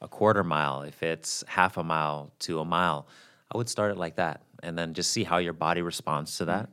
a 0.00 0.08
quarter 0.08 0.44
mile, 0.44 0.82
if 0.82 1.02
it's 1.02 1.44
half 1.46 1.76
a 1.76 1.84
mile 1.84 2.32
to 2.40 2.60
a 2.60 2.64
mile, 2.64 3.06
I 3.52 3.58
would 3.58 3.68
start 3.68 3.90
it 3.90 3.98
like 3.98 4.16
that 4.16 4.42
and 4.62 4.78
then 4.78 4.94
just 4.94 5.10
see 5.12 5.24
how 5.24 5.38
your 5.38 5.52
body 5.52 5.82
responds 5.82 6.36
to 6.38 6.46
that. 6.46 6.70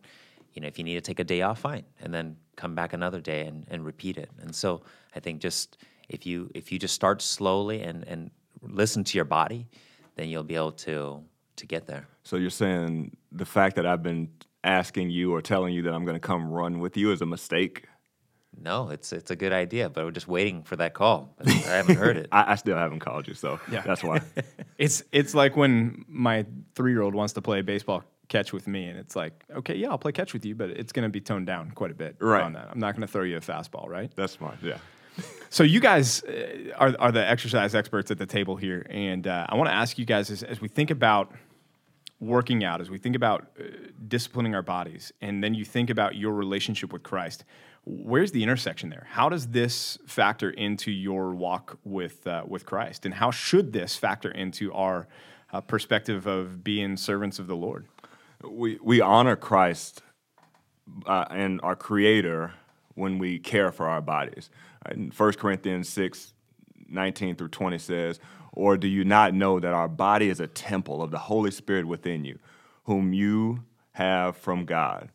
You 0.53 0.61
know, 0.61 0.67
if 0.67 0.77
you 0.77 0.83
need 0.83 0.95
to 0.95 1.01
take 1.01 1.19
a 1.19 1.23
day 1.23 1.41
off, 1.41 1.59
fine, 1.59 1.83
and 2.01 2.13
then 2.13 2.37
come 2.55 2.75
back 2.75 2.93
another 2.93 3.19
day 3.19 3.45
and, 3.45 3.65
and 3.69 3.85
repeat 3.85 4.17
it. 4.17 4.29
And 4.41 4.55
so 4.55 4.83
I 5.15 5.19
think 5.19 5.41
just 5.41 5.77
if 6.07 6.25
you 6.25 6.49
if 6.53 6.71
you 6.71 6.79
just 6.79 6.93
start 6.93 7.21
slowly 7.21 7.81
and, 7.81 8.05
and 8.07 8.31
listen 8.61 9.03
to 9.03 9.17
your 9.17 9.25
body, 9.25 9.67
then 10.15 10.29
you'll 10.29 10.43
be 10.43 10.55
able 10.55 10.71
to 10.71 11.21
to 11.57 11.65
get 11.65 11.85
there. 11.85 12.07
So 12.23 12.37
you're 12.37 12.49
saying 12.49 13.15
the 13.31 13.45
fact 13.45 13.75
that 13.75 13.85
I've 13.85 14.03
been 14.03 14.29
asking 14.65 15.09
you 15.11 15.33
or 15.33 15.41
telling 15.41 15.73
you 15.73 15.83
that 15.83 15.93
I'm 15.93 16.03
going 16.05 16.15
to 16.15 16.27
come 16.27 16.49
run 16.51 16.79
with 16.79 16.97
you 16.97 17.11
is 17.11 17.21
a 17.21 17.25
mistake? 17.25 17.85
No, 18.57 18.89
it's 18.89 19.11
it's 19.11 19.31
a 19.31 19.35
good 19.35 19.51
idea, 19.51 19.89
but 19.89 20.05
we're 20.05 20.11
just 20.11 20.27
waiting 20.29 20.63
for 20.63 20.75
that 20.77 20.93
call. 20.93 21.35
I 21.45 21.51
haven't 21.51 21.97
heard 21.97 22.15
it. 22.17 22.27
I, 22.31 22.53
I 22.53 22.55
still 22.55 22.77
haven't 22.77 22.99
called 23.01 23.27
you, 23.27 23.33
so 23.33 23.59
Yeah. 23.71 23.81
that's 23.81 24.03
why. 24.03 24.21
It's 24.77 25.03
it's 25.13 25.33
like 25.33 25.55
when 25.55 26.03
my 26.07 26.45
three 26.73 26.91
year 26.91 27.01
old 27.01 27.15
wants 27.15 27.33
to 27.33 27.41
play 27.41 27.61
baseball 27.61 28.03
catch 28.27 28.51
with 28.53 28.67
me, 28.67 28.85
and 28.87 28.97
it's 28.99 29.15
like, 29.15 29.43
okay, 29.55 29.75
yeah, 29.75 29.89
I'll 29.89 29.97
play 29.97 30.11
catch 30.11 30.33
with 30.33 30.45
you, 30.45 30.55
but 30.55 30.69
it's 30.69 30.91
going 30.91 31.03
to 31.03 31.09
be 31.09 31.21
toned 31.21 31.47
down 31.47 31.71
quite 31.71 31.91
a 31.91 31.93
bit 31.93 32.15
Right. 32.19 32.43
on 32.43 32.53
that. 32.53 32.69
I'm 32.71 32.79
not 32.79 32.93
going 32.95 33.01
to 33.07 33.11
throw 33.11 33.23
you 33.23 33.37
a 33.37 33.41
fastball, 33.41 33.87
right? 33.87 34.11
that's 34.15 34.33
smart. 34.33 34.57
Yeah. 34.63 34.77
So 35.49 35.63
you 35.63 35.79
guys 35.79 36.21
uh, 36.23 36.73
are 36.77 36.93
are 36.99 37.11
the 37.13 37.25
exercise 37.25 37.73
experts 37.75 38.11
at 38.11 38.17
the 38.17 38.25
table 38.25 38.57
here, 38.57 38.85
and 38.89 39.25
uh, 39.27 39.45
I 39.47 39.55
want 39.55 39.69
to 39.69 39.73
ask 39.73 39.97
you 39.97 40.05
guys 40.05 40.29
as, 40.29 40.43
as 40.43 40.59
we 40.59 40.67
think 40.67 40.91
about 40.91 41.31
working 42.19 42.63
out, 42.63 42.81
as 42.81 42.89
we 42.89 42.97
think 42.97 43.15
about 43.15 43.47
uh, 43.59 43.63
disciplining 44.07 44.55
our 44.55 44.61
bodies, 44.61 45.11
and 45.21 45.43
then 45.43 45.53
you 45.53 45.65
think 45.65 45.89
about 45.89 46.15
your 46.15 46.33
relationship 46.33 46.93
with 46.93 47.03
Christ. 47.03 47.43
Where's 47.85 48.31
the 48.31 48.41
intersection 48.41 48.89
there? 48.89 49.07
How 49.09 49.29
does 49.29 49.47
this 49.47 49.99
factor 50.07 50.49
into 50.49 50.91
your 50.91 51.35
walk 51.35 51.77
with 51.83 52.25
uh, 52.25 52.43
with 52.47 52.65
Christ, 52.65 53.05
and 53.05 53.13
how 53.13 53.31
should 53.31 53.73
this 53.73 53.95
factor 53.95 54.31
into 54.31 54.73
our 54.73 55.07
uh, 55.53 55.61
perspective 55.61 56.25
of 56.25 56.63
being 56.63 56.97
servants 56.97 57.39
of 57.39 57.47
the 57.47 57.55
Lord? 57.55 57.85
we 58.49 58.79
we 58.81 59.01
honor 59.01 59.35
Christ 59.35 60.01
uh, 61.05 61.25
and 61.29 61.59
our 61.63 61.75
Creator 61.75 62.53
when 62.95 63.17
we 63.17 63.39
care 63.39 63.71
for 63.71 63.87
our 63.87 64.01
bodies. 64.01 64.49
1 65.17 65.33
Corinthians 65.33 65.89
6, 65.89 66.33
19 66.87 67.35
through 67.35 67.47
20 67.49 67.77
says, 67.79 68.19
Or 68.55 68.77
do 68.77 68.87
you 68.87 69.03
not 69.03 69.33
know 69.33 69.59
that 69.59 69.73
our 69.73 69.87
body 69.87 70.29
is 70.29 70.39
a 70.39 70.47
temple 70.47 71.01
of 71.03 71.11
the 71.11 71.17
Holy 71.17 71.51
Spirit 71.51 71.85
within 71.85 72.25
you, 72.25 72.39
whom 72.85 73.13
you 73.13 73.63
have 73.91 74.37
from 74.37 74.65
God? 74.65 75.09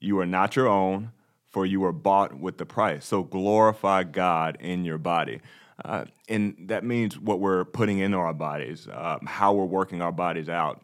You 0.00 0.18
are 0.18 0.26
not 0.26 0.56
your 0.56 0.68
own, 0.68 1.12
for 1.48 1.66
you 1.66 1.80
were 1.80 1.92
bought 1.92 2.38
with 2.40 2.56
the 2.56 2.66
price. 2.66 3.04
So 3.04 3.22
glorify 3.22 4.04
God 4.04 4.56
in 4.58 4.84
your 4.84 4.98
body. 4.98 5.40
Uh, 5.84 6.06
and 6.28 6.56
that 6.66 6.84
means 6.84 7.18
what 7.18 7.40
we're 7.40 7.64
putting 7.64 7.98
into 7.98 8.16
our 8.16 8.32
bodies, 8.32 8.88
uh, 8.88 9.18
how 9.26 9.52
we're 9.52 9.64
working 9.64 10.00
our 10.00 10.12
bodies 10.12 10.48
out. 10.48 10.82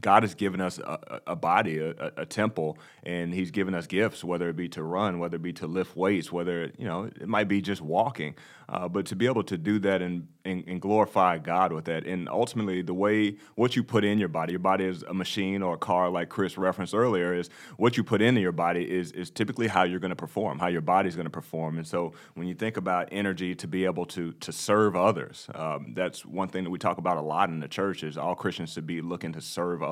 God 0.00 0.22
has 0.22 0.34
given 0.34 0.60
us 0.60 0.78
a, 0.78 1.20
a 1.28 1.36
body, 1.36 1.78
a, 1.78 1.90
a- 1.90 2.12
a 2.18 2.26
temple, 2.26 2.78
and 3.02 3.32
He's 3.34 3.50
given 3.50 3.74
us 3.74 3.86
gifts, 3.86 4.24
whether 4.24 4.48
it 4.48 4.56
be 4.56 4.68
to 4.70 4.82
run, 4.82 5.18
whether 5.18 5.36
it 5.36 5.42
be 5.42 5.52
to 5.54 5.66
lift 5.66 5.96
weights, 5.96 6.30
whether 6.32 6.70
you 6.78 6.86
know 6.86 7.04
it 7.04 7.28
might 7.28 7.48
be 7.48 7.60
just 7.60 7.80
walking, 7.82 8.34
uh, 8.68 8.88
but 8.88 9.06
to 9.06 9.16
be 9.16 9.26
able 9.26 9.42
to 9.44 9.58
do 9.58 9.78
that 9.80 10.02
and, 10.02 10.28
and 10.44 10.64
and 10.66 10.80
glorify 10.80 11.38
God 11.38 11.72
with 11.72 11.86
that, 11.86 12.06
and 12.06 12.28
ultimately 12.28 12.82
the 12.82 12.94
way 12.94 13.36
what 13.56 13.76
you 13.76 13.82
put 13.82 14.04
in 14.04 14.18
your 14.18 14.28
body, 14.28 14.52
your 14.52 14.58
body 14.60 14.84
is 14.84 15.02
a 15.04 15.14
machine 15.14 15.62
or 15.62 15.74
a 15.74 15.78
car, 15.78 16.08
like 16.10 16.28
Chris 16.28 16.56
referenced 16.58 16.94
earlier, 16.94 17.34
is 17.34 17.50
what 17.76 17.96
you 17.96 18.04
put 18.04 18.22
into 18.22 18.40
your 18.40 18.52
body 18.52 18.88
is 18.88 19.12
is 19.12 19.30
typically 19.30 19.66
how 19.68 19.82
you're 19.84 20.00
going 20.00 20.10
to 20.10 20.16
perform, 20.16 20.58
how 20.58 20.68
your 20.68 20.80
body's 20.82 21.16
going 21.16 21.26
to 21.26 21.30
perform, 21.30 21.78
and 21.78 21.86
so 21.86 22.12
when 22.34 22.46
you 22.46 22.54
think 22.54 22.76
about 22.76 23.08
energy 23.12 23.54
to 23.54 23.66
be 23.66 23.84
able 23.84 24.06
to 24.06 24.32
to 24.34 24.52
serve 24.52 24.96
others, 24.96 25.48
um, 25.54 25.92
that's 25.94 26.24
one 26.24 26.48
thing 26.48 26.64
that 26.64 26.70
we 26.70 26.78
talk 26.78 26.98
about 26.98 27.16
a 27.16 27.20
lot 27.22 27.48
in 27.50 27.60
the 27.60 27.68
church 27.68 28.02
is 28.04 28.16
all 28.16 28.34
Christians 28.34 28.72
should 28.72 28.86
be 28.86 29.00
looking 29.00 29.32
to 29.32 29.40
serve 29.40 29.82
others. 29.82 29.87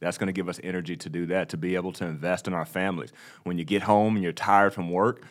That's 0.00 0.18
going 0.18 0.28
to 0.28 0.32
give 0.32 0.48
us 0.48 0.60
energy 0.62 0.96
to 0.96 1.08
do 1.08 1.26
that, 1.26 1.48
to 1.50 1.56
be 1.56 1.74
able 1.74 1.92
to 1.94 2.04
invest 2.04 2.46
in 2.46 2.54
our 2.54 2.64
families. 2.64 3.12
When 3.42 3.58
you 3.58 3.64
get 3.64 3.82
home 3.82 4.14
and 4.16 4.22
you're 4.22 4.32
tired 4.32 4.72
from 4.72 4.90
work, 4.90 5.24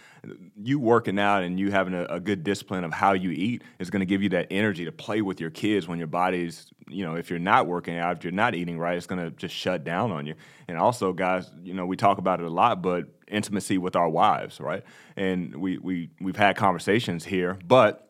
you 0.61 0.79
working 0.79 1.17
out 1.17 1.43
and 1.43 1.59
you 1.59 1.71
having 1.71 1.93
a, 1.93 2.03
a 2.05 2.19
good 2.19 2.43
discipline 2.43 2.83
of 2.83 2.91
how 2.91 3.13
you 3.13 3.31
eat 3.31 3.63
is 3.79 3.89
going 3.89 4.01
to 4.01 4.05
give 4.05 4.21
you 4.21 4.29
that 4.29 4.47
energy 4.51 4.85
to 4.85 4.91
play 4.91 5.21
with 5.21 5.39
your 5.39 5.49
kids 5.49 5.87
when 5.87 5.97
your 5.97 6.07
body's, 6.07 6.67
you 6.87 7.05
know, 7.05 7.15
if 7.15 7.29
you're 7.29 7.39
not 7.39 7.67
working 7.67 7.97
out, 7.97 8.17
if 8.17 8.23
you're 8.23 8.33
not 8.33 8.55
eating 8.55 8.77
right, 8.77 8.97
it's 8.97 9.07
going 9.07 9.23
to 9.23 9.31
just 9.31 9.55
shut 9.55 9.83
down 9.83 10.11
on 10.11 10.25
you. 10.25 10.35
And 10.67 10.77
also, 10.77 11.13
guys, 11.13 11.49
you 11.63 11.73
know, 11.73 11.85
we 11.85 11.95
talk 11.95 12.17
about 12.17 12.41
it 12.41 12.45
a 12.45 12.49
lot, 12.49 12.81
but 12.81 13.05
intimacy 13.27 13.77
with 13.77 13.95
our 13.95 14.09
wives, 14.09 14.59
right? 14.59 14.83
And 15.15 15.55
we 15.55 15.77
we 15.77 16.09
we've 16.19 16.35
had 16.35 16.55
conversations 16.55 17.25
here, 17.25 17.57
but 17.65 18.08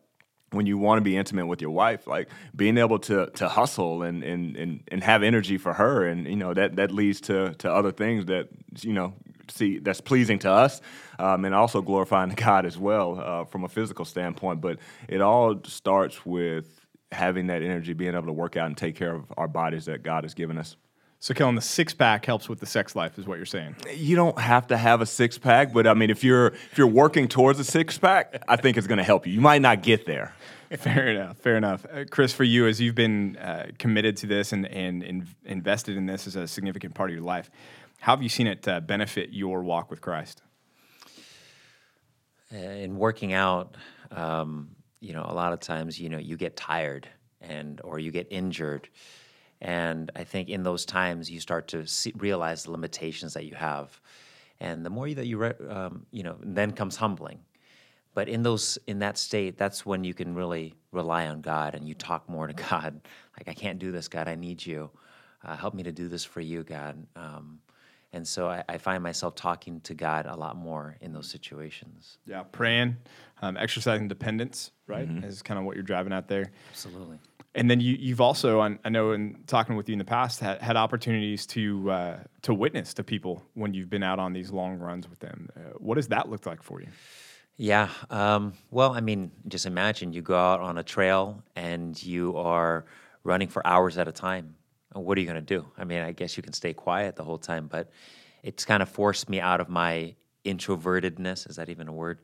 when 0.52 0.66
you 0.66 0.78
want 0.78 0.98
to 0.98 1.02
be 1.02 1.16
intimate 1.16 1.46
with 1.46 1.60
your 1.60 1.70
wife, 1.70 2.06
like 2.06 2.28
being 2.54 2.78
able 2.78 2.98
to 3.00 3.26
to 3.34 3.48
hustle 3.48 4.02
and 4.02 4.22
and 4.22 4.56
and, 4.56 4.82
and 4.88 5.02
have 5.02 5.22
energy 5.22 5.58
for 5.58 5.72
her, 5.72 6.04
and 6.06 6.26
you 6.26 6.36
know 6.36 6.54
that 6.54 6.76
that 6.76 6.90
leads 6.90 7.20
to 7.22 7.54
to 7.54 7.72
other 7.72 7.92
things 7.92 8.26
that 8.26 8.48
you 8.80 8.92
know 8.92 9.14
see 9.48 9.78
that's 9.78 10.00
pleasing 10.00 10.38
to 10.40 10.50
us, 10.50 10.80
um, 11.18 11.44
and 11.44 11.54
also 11.54 11.82
glorifying 11.82 12.30
God 12.36 12.66
as 12.66 12.78
well 12.78 13.20
uh, 13.20 13.44
from 13.44 13.64
a 13.64 13.68
physical 13.68 14.04
standpoint. 14.04 14.60
But 14.60 14.78
it 15.08 15.20
all 15.20 15.60
starts 15.64 16.24
with 16.24 16.80
having 17.12 17.48
that 17.48 17.62
energy, 17.62 17.92
being 17.92 18.14
able 18.14 18.26
to 18.26 18.32
work 18.32 18.56
out 18.56 18.66
and 18.66 18.76
take 18.76 18.96
care 18.96 19.14
of 19.14 19.24
our 19.36 19.48
bodies 19.48 19.86
that 19.86 20.02
God 20.02 20.24
has 20.24 20.34
given 20.34 20.58
us. 20.58 20.76
So, 21.22 21.34
Kellen, 21.34 21.54
the 21.54 21.60
six 21.60 21.92
pack 21.92 22.24
helps 22.24 22.48
with 22.48 22.60
the 22.60 22.66
sex 22.66 22.96
life, 22.96 23.18
is 23.18 23.26
what 23.26 23.36
you're 23.36 23.44
saying. 23.44 23.76
You 23.94 24.16
don't 24.16 24.38
have 24.38 24.68
to 24.68 24.78
have 24.78 25.02
a 25.02 25.06
six 25.06 25.36
pack, 25.36 25.70
but 25.70 25.86
I 25.86 25.92
mean, 25.92 26.08
if 26.08 26.24
you're 26.24 26.46
if 26.46 26.78
you're 26.78 26.86
working 26.86 27.28
towards 27.28 27.60
a 27.60 27.64
six 27.64 27.98
pack, 27.98 28.42
I 28.48 28.56
think 28.56 28.78
it's 28.78 28.86
going 28.86 28.98
to 28.98 29.04
help 29.04 29.26
you. 29.26 29.34
You 29.34 29.42
might 29.42 29.60
not 29.60 29.82
get 29.82 30.06
there. 30.06 30.34
Fair 30.78 31.08
enough. 31.08 31.36
Fair 31.36 31.56
enough. 31.56 31.84
Uh, 31.92 32.04
Chris, 32.08 32.32
for 32.32 32.44
you, 32.44 32.66
as 32.66 32.80
you've 32.80 32.94
been 32.94 33.36
uh, 33.36 33.66
committed 33.78 34.16
to 34.18 34.26
this 34.26 34.52
and, 34.52 34.66
and 34.66 35.02
in, 35.02 35.28
invested 35.44 35.96
in 35.96 36.06
this 36.06 36.26
as 36.26 36.36
a 36.36 36.48
significant 36.48 36.94
part 36.94 37.10
of 37.10 37.14
your 37.14 37.24
life, 37.24 37.50
how 37.98 38.12
have 38.12 38.22
you 38.22 38.30
seen 38.30 38.46
it 38.46 38.66
uh, 38.66 38.80
benefit 38.80 39.28
your 39.30 39.62
walk 39.62 39.90
with 39.90 40.00
Christ? 40.00 40.40
Uh, 42.52 42.56
in 42.56 42.96
working 42.96 43.34
out, 43.34 43.76
um, 44.10 44.70
you 45.00 45.12
know, 45.12 45.26
a 45.28 45.34
lot 45.34 45.52
of 45.52 45.60
times, 45.60 46.00
you 46.00 46.08
know, 46.08 46.18
you 46.18 46.38
get 46.38 46.56
tired 46.56 47.06
and 47.42 47.80
or 47.84 47.98
you 47.98 48.10
get 48.10 48.28
injured 48.30 48.88
and 49.60 50.10
I 50.16 50.24
think 50.24 50.48
in 50.48 50.62
those 50.62 50.84
times, 50.86 51.30
you 51.30 51.40
start 51.40 51.68
to 51.68 51.86
see, 51.86 52.12
realize 52.16 52.64
the 52.64 52.70
limitations 52.70 53.34
that 53.34 53.44
you 53.44 53.54
have. 53.54 54.00
And 54.58 54.84
the 54.84 54.90
more 54.90 55.08
that 55.08 55.26
you, 55.26 55.38
re, 55.38 55.52
um, 55.68 56.06
you 56.10 56.22
know, 56.22 56.36
then 56.42 56.72
comes 56.72 56.96
humbling. 56.96 57.40
But 58.14 58.28
in 58.28 58.42
those, 58.42 58.78
in 58.86 58.98
that 59.00 59.18
state, 59.18 59.56
that's 59.56 59.86
when 59.86 60.02
you 60.02 60.14
can 60.14 60.34
really 60.34 60.74
rely 60.92 61.28
on 61.28 61.40
God 61.40 61.74
and 61.74 61.86
you 61.86 61.94
talk 61.94 62.28
more 62.28 62.46
to 62.46 62.52
God. 62.70 63.00
Like, 63.38 63.48
I 63.48 63.54
can't 63.54 63.78
do 63.78 63.92
this, 63.92 64.08
God. 64.08 64.28
I 64.28 64.34
need 64.34 64.64
you. 64.64 64.90
Uh, 65.44 65.56
help 65.56 65.74
me 65.74 65.82
to 65.82 65.92
do 65.92 66.08
this 66.08 66.24
for 66.24 66.40
you, 66.40 66.62
God. 66.62 67.06
Um, 67.16 67.60
and 68.12 68.26
so 68.26 68.48
I, 68.48 68.64
I, 68.68 68.76
find 68.76 69.02
myself 69.02 69.36
talking 69.36 69.80
to 69.82 69.94
God 69.94 70.26
a 70.26 70.34
lot 70.34 70.56
more 70.56 70.96
in 71.00 71.12
those 71.12 71.30
situations. 71.30 72.18
Yeah, 72.26 72.42
praying, 72.42 72.96
um, 73.40 73.56
exercising 73.56 74.08
dependence, 74.08 74.72
right, 74.88 75.08
mm-hmm. 75.08 75.24
is 75.24 75.42
kind 75.42 75.58
of 75.58 75.64
what 75.64 75.76
you're 75.76 75.84
driving 75.84 76.12
at 76.12 76.26
there. 76.26 76.50
Absolutely. 76.70 77.18
And 77.54 77.68
then 77.68 77.80
you, 77.80 77.96
you've 77.98 78.20
also, 78.20 78.60
I 78.60 78.88
know, 78.88 79.10
in 79.10 79.42
talking 79.48 79.74
with 79.74 79.88
you 79.88 79.94
in 79.94 79.98
the 79.98 80.04
past, 80.04 80.38
had, 80.38 80.62
had 80.62 80.76
opportunities 80.76 81.46
to 81.46 81.90
uh, 81.90 82.18
to 82.42 82.54
witness 82.54 82.94
to 82.94 83.02
people 83.02 83.42
when 83.54 83.74
you've 83.74 83.90
been 83.90 84.04
out 84.04 84.20
on 84.20 84.32
these 84.32 84.50
long 84.52 84.78
runs 84.78 85.08
with 85.10 85.18
them. 85.18 85.48
Uh, 85.56 85.60
what 85.78 85.96
does 85.96 86.08
that 86.08 86.28
look 86.28 86.46
like 86.46 86.62
for 86.62 86.80
you? 86.80 86.86
Yeah. 87.56 87.88
Um, 88.08 88.54
well, 88.70 88.92
I 88.92 89.00
mean, 89.00 89.32
just 89.48 89.66
imagine 89.66 90.12
you 90.12 90.22
go 90.22 90.38
out 90.38 90.60
on 90.60 90.78
a 90.78 90.82
trail 90.82 91.42
and 91.56 92.00
you 92.02 92.36
are 92.36 92.86
running 93.24 93.48
for 93.48 93.66
hours 93.66 93.98
at 93.98 94.06
a 94.08 94.12
time. 94.12 94.54
What 94.92 95.18
are 95.18 95.20
you 95.20 95.26
going 95.26 95.44
to 95.44 95.54
do? 95.54 95.66
I 95.76 95.84
mean, 95.84 96.00
I 96.00 96.12
guess 96.12 96.36
you 96.36 96.42
can 96.42 96.52
stay 96.52 96.72
quiet 96.72 97.16
the 97.16 97.24
whole 97.24 97.38
time, 97.38 97.66
but 97.66 97.90
it's 98.42 98.64
kind 98.64 98.82
of 98.82 98.88
forced 98.88 99.28
me 99.28 99.40
out 99.40 99.60
of 99.60 99.68
my 99.68 100.14
introvertedness. 100.44 101.50
Is 101.50 101.56
that 101.56 101.68
even 101.68 101.88
a 101.88 101.92
word? 101.92 102.20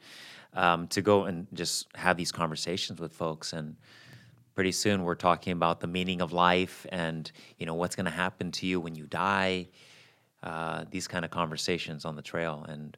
Um, 0.55 0.89
to 0.89 1.03
go 1.03 1.25
and 1.25 1.47
just 1.53 1.89
have 1.95 2.17
these 2.17 2.33
conversations 2.33 2.99
with 2.99 3.13
folks 3.13 3.53
and 3.53 3.77
pretty 4.57 4.73
soon 4.73 5.05
we're 5.05 5.15
talking 5.15 5.53
about 5.53 5.81
the 5.81 5.87
meaning 5.87 6.21
of 6.23 6.33
life 6.33 6.87
and 6.89 7.31
you 7.59 7.67
know 7.67 7.75
what's 7.75 7.95
going 7.95 8.07
to 8.07 8.11
happen 8.11 8.51
to 8.51 8.67
you 8.67 8.81
when 8.81 8.97
you 8.97 9.05
die 9.07 9.69
uh, 10.43 10.85
these 10.91 11.07
kind 11.07 11.25
of 11.25 11.31
conversations 11.31 12.05
on 12.05 12.17
the 12.17 12.23
trail 12.23 12.65
and 12.69 12.97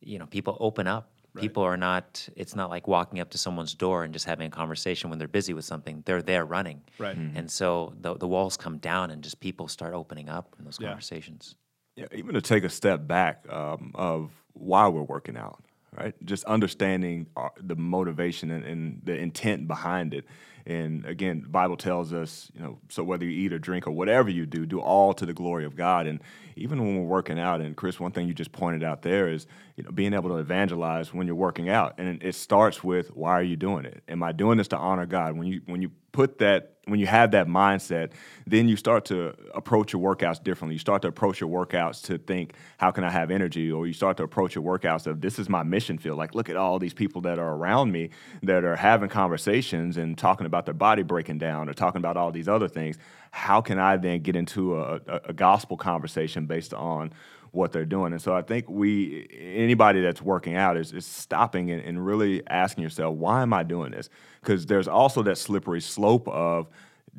you 0.00 0.18
know 0.18 0.26
people 0.26 0.56
open 0.60 0.86
up 0.86 1.10
right. 1.32 1.40
people 1.40 1.62
are 1.62 1.78
not 1.78 2.28
it's 2.36 2.54
not 2.54 2.68
like 2.68 2.86
walking 2.86 3.20
up 3.20 3.30
to 3.30 3.38
someone's 3.38 3.74
door 3.74 4.04
and 4.04 4.12
just 4.12 4.26
having 4.26 4.46
a 4.46 4.50
conversation 4.50 5.08
when 5.08 5.18
they're 5.18 5.28
busy 5.28 5.54
with 5.54 5.64
something 5.64 6.02
they're 6.04 6.22
there 6.22 6.44
running 6.44 6.82
right 6.98 7.18
mm-hmm. 7.18 7.36
and 7.36 7.50
so 7.50 7.94
the, 8.02 8.14
the 8.16 8.28
walls 8.28 8.58
come 8.58 8.76
down 8.78 9.10
and 9.10 9.24
just 9.24 9.40
people 9.40 9.66
start 9.66 9.94
opening 9.94 10.28
up 10.28 10.54
in 10.58 10.64
those 10.66 10.78
yeah. 10.78 10.88
conversations 10.88 11.56
yeah 11.96 12.06
even 12.12 12.34
to 12.34 12.42
take 12.42 12.64
a 12.64 12.68
step 12.68 13.06
back 13.06 13.46
um, 13.50 13.92
of 13.94 14.30
why 14.52 14.86
we're 14.86 15.02
working 15.02 15.38
out 15.38 15.64
right 16.00 16.14
just 16.24 16.44
understanding 16.44 17.26
our, 17.36 17.52
the 17.60 17.76
motivation 17.76 18.50
and, 18.50 18.64
and 18.64 19.00
the 19.04 19.16
intent 19.16 19.68
behind 19.68 20.14
it 20.14 20.24
and 20.66 21.04
again, 21.06 21.44
Bible 21.48 21.76
tells 21.76 22.12
us, 22.12 22.50
you 22.54 22.60
know, 22.60 22.78
so 22.88 23.02
whether 23.02 23.24
you 23.24 23.30
eat 23.30 23.52
or 23.52 23.58
drink 23.58 23.86
or 23.86 23.92
whatever 23.92 24.28
you 24.28 24.46
do, 24.46 24.66
do 24.66 24.80
all 24.80 25.12
to 25.14 25.26
the 25.26 25.32
glory 25.32 25.64
of 25.64 25.74
God. 25.74 26.06
And 26.06 26.20
even 26.56 26.78
when 26.80 26.96
we're 26.96 27.08
working 27.08 27.38
out, 27.38 27.60
and 27.60 27.76
Chris, 27.76 27.98
one 27.98 28.12
thing 28.12 28.28
you 28.28 28.34
just 28.34 28.52
pointed 28.52 28.84
out 28.84 29.02
there 29.02 29.28
is, 29.28 29.46
you 29.76 29.84
know, 29.84 29.90
being 29.90 30.12
able 30.12 30.28
to 30.30 30.36
evangelize 30.36 31.14
when 31.14 31.26
you're 31.26 31.36
working 31.36 31.68
out, 31.68 31.94
and 31.98 32.22
it 32.22 32.34
starts 32.34 32.84
with, 32.84 33.08
why 33.16 33.32
are 33.32 33.42
you 33.42 33.56
doing 33.56 33.84
it? 33.84 34.02
Am 34.08 34.22
I 34.22 34.32
doing 34.32 34.58
this 34.58 34.68
to 34.68 34.76
honor 34.76 35.06
God? 35.06 35.36
When 35.36 35.46
you 35.46 35.62
when 35.66 35.82
you 35.82 35.90
put 36.12 36.38
that 36.38 36.76
when 36.86 36.98
you 36.98 37.06
have 37.06 37.30
that 37.30 37.46
mindset, 37.46 38.10
then 38.46 38.68
you 38.68 38.76
start 38.76 39.04
to 39.06 39.34
approach 39.54 39.92
your 39.92 40.02
workouts 40.02 40.42
differently. 40.42 40.74
You 40.74 40.80
start 40.80 41.02
to 41.02 41.08
approach 41.08 41.40
your 41.40 41.48
workouts 41.48 42.02
to 42.04 42.18
think, 42.18 42.54
how 42.78 42.90
can 42.90 43.04
I 43.04 43.10
have 43.10 43.30
energy? 43.30 43.70
Or 43.70 43.86
you 43.86 43.92
start 43.92 44.16
to 44.16 44.24
approach 44.24 44.54
your 44.54 44.64
workouts 44.64 45.06
of 45.06 45.20
this 45.20 45.38
is 45.38 45.48
my 45.48 45.62
mission 45.62 45.98
field. 45.98 46.18
Like, 46.18 46.34
look 46.34 46.48
at 46.48 46.56
all 46.56 46.78
these 46.78 46.94
people 46.94 47.20
that 47.22 47.38
are 47.38 47.54
around 47.54 47.92
me 47.92 48.10
that 48.42 48.64
are 48.64 48.76
having 48.76 49.08
conversations 49.08 49.96
and 49.96 50.18
talking 50.18 50.46
about 50.46 50.64
their 50.64 50.74
body 50.74 51.02
breaking 51.02 51.38
down 51.38 51.68
or 51.68 51.74
talking 51.74 51.98
about 51.98 52.16
all 52.16 52.32
these 52.32 52.48
other 52.48 52.68
things. 52.68 52.98
How 53.30 53.60
can 53.60 53.78
I 53.78 53.96
then 53.96 54.20
get 54.20 54.34
into 54.34 54.76
a, 54.76 55.00
a, 55.06 55.20
a 55.26 55.32
gospel 55.32 55.76
conversation 55.76 56.46
based 56.46 56.74
on 56.74 57.12
what 57.52 57.72
they're 57.72 57.84
doing. 57.84 58.12
And 58.12 58.22
so 58.22 58.34
I 58.34 58.42
think 58.42 58.68
we, 58.68 59.28
anybody 59.38 60.00
that's 60.00 60.22
working 60.22 60.56
out 60.56 60.76
is, 60.76 60.92
is 60.92 61.06
stopping 61.06 61.70
and, 61.70 61.82
and 61.82 62.04
really 62.04 62.46
asking 62.48 62.84
yourself, 62.84 63.16
why 63.16 63.42
am 63.42 63.52
I 63.52 63.62
doing 63.62 63.90
this? 63.90 64.08
Because 64.40 64.66
there's 64.66 64.88
also 64.88 65.22
that 65.24 65.36
slippery 65.36 65.80
slope 65.80 66.28
of 66.28 66.68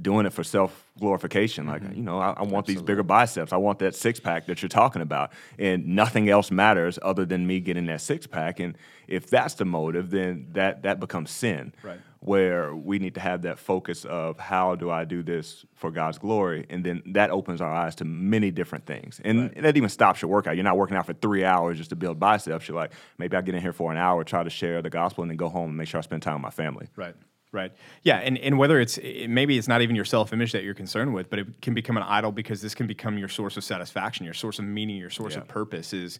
doing 0.02 0.26
it 0.26 0.32
for 0.32 0.44
self 0.44 0.90
glorification. 1.00 1.68
Like, 1.68 1.84
mm-hmm. 1.84 1.96
you 1.96 2.04
know, 2.04 2.20
I, 2.20 2.30
I 2.32 2.42
want 2.44 2.44
Absolutely. 2.44 2.74
these 2.76 2.82
bigger 2.84 3.04
biceps. 3.04 3.52
I 3.52 3.58
want 3.58 3.80
that 3.80 3.94
six 3.94 4.20
pack 4.20 4.46
that 4.48 4.62
you're 4.62 4.70
talking 4.70 5.02
about. 5.02 5.32
And 5.60 5.86
nothing 5.88 6.30
else 6.30 6.50
matters 6.50 6.98
other 7.02 7.26
than 7.26 7.46
me 7.46 7.60
getting 7.60 7.86
that 7.88 8.02
six 8.02 8.26
pack. 8.26 8.60
And 8.60 8.78
if 9.08 9.30
that's 9.30 9.56
the 9.56 9.66
motive, 9.66 10.10
then 10.12 10.48
that, 10.54 10.84
that 10.84 11.00
becomes 11.00 11.32
sin. 11.32 11.74
Right 11.84 12.00
where 12.22 12.76
we 12.76 13.00
need 13.00 13.16
to 13.16 13.20
have 13.20 13.42
that 13.42 13.58
focus 13.58 14.06
of 14.06 14.38
how 14.40 14.76
do 14.76 14.92
I 14.92 15.06
do 15.06 15.24
this 15.24 15.66
for 15.74 15.90
God's 15.90 16.20
glory, 16.20 16.68
and 16.70 16.84
then 16.84 17.02
that 17.08 17.32
opens 17.32 17.62
our 17.62 17.74
eyes 17.74 17.96
to 17.96 18.06
many 18.06 18.52
different 18.52 18.86
things, 18.86 19.20
and, 19.24 19.42
right. 19.42 19.62
that 19.64 19.76
even 19.76 19.90
stops 19.90 20.22
your 20.22 20.30
workout. 20.30 20.56
You're 20.56 20.64
not 20.64 20.78
working 20.78 20.96
out 20.96 21.08
for 21.08 21.14
three 21.14 21.44
hours 21.44 21.80
just 21.80 21.90
to 21.90 21.96
build 21.96 22.20
biceps. 22.20 22.68
You're 22.68 22.78
like, 22.78 22.94
maybe 23.18 23.36
I 23.36 23.42
get 23.42 23.56
in 23.56 23.62
here 23.62 23.74
for 23.74 23.92
an 23.92 23.98
hour, 23.98 24.24
try 24.24 24.44
to 24.44 24.52
share 24.52 24.84
the 24.84 24.90
gospel, 24.92 25.24
and 25.24 25.32
then 25.32 25.38
go 25.38 25.50
home 25.50 25.70
and 25.70 25.78
make 25.78 25.88
sure 25.88 25.98
I 25.98 26.02
spend 26.02 26.22
time 26.22 26.36
with 26.36 26.44
my 26.44 26.52
family. 26.52 26.88
Right. 26.96 27.16
Right. 27.54 27.74
Yeah, 28.04 28.18
and, 28.18 28.38
and 28.38 28.58
whether 28.58 28.80
it's 28.80 28.98
it, 29.00 29.30
maybe 29.30 29.58
it's 29.58 29.68
not 29.68 29.82
even 29.82 29.94
your 29.94 30.06
self 30.06 30.32
image 30.32 30.54
that 30.54 30.64
you're 30.64 30.74
concerned 30.74 31.14
with, 31.14 31.30
but 31.30 31.40
it 31.40 31.62
can 31.62 31.74
become 31.74 31.98
an 31.98 32.04
idol 32.04 32.32
because 32.32 32.62
this 32.62 32.74
can 32.74 32.88
become 32.88 33.18
your 33.18 33.28
source 33.28 33.58
of 33.58 33.64
satisfaction, 33.66 34.24
your 34.24 34.34
source 34.34 34.58
of 34.58 34.64
meaning, 34.64 34.96
your 34.96 35.10
source 35.10 35.34
yeah. 35.34 35.42
of 35.42 35.50
purpose 35.50 35.92
is 35.92 36.20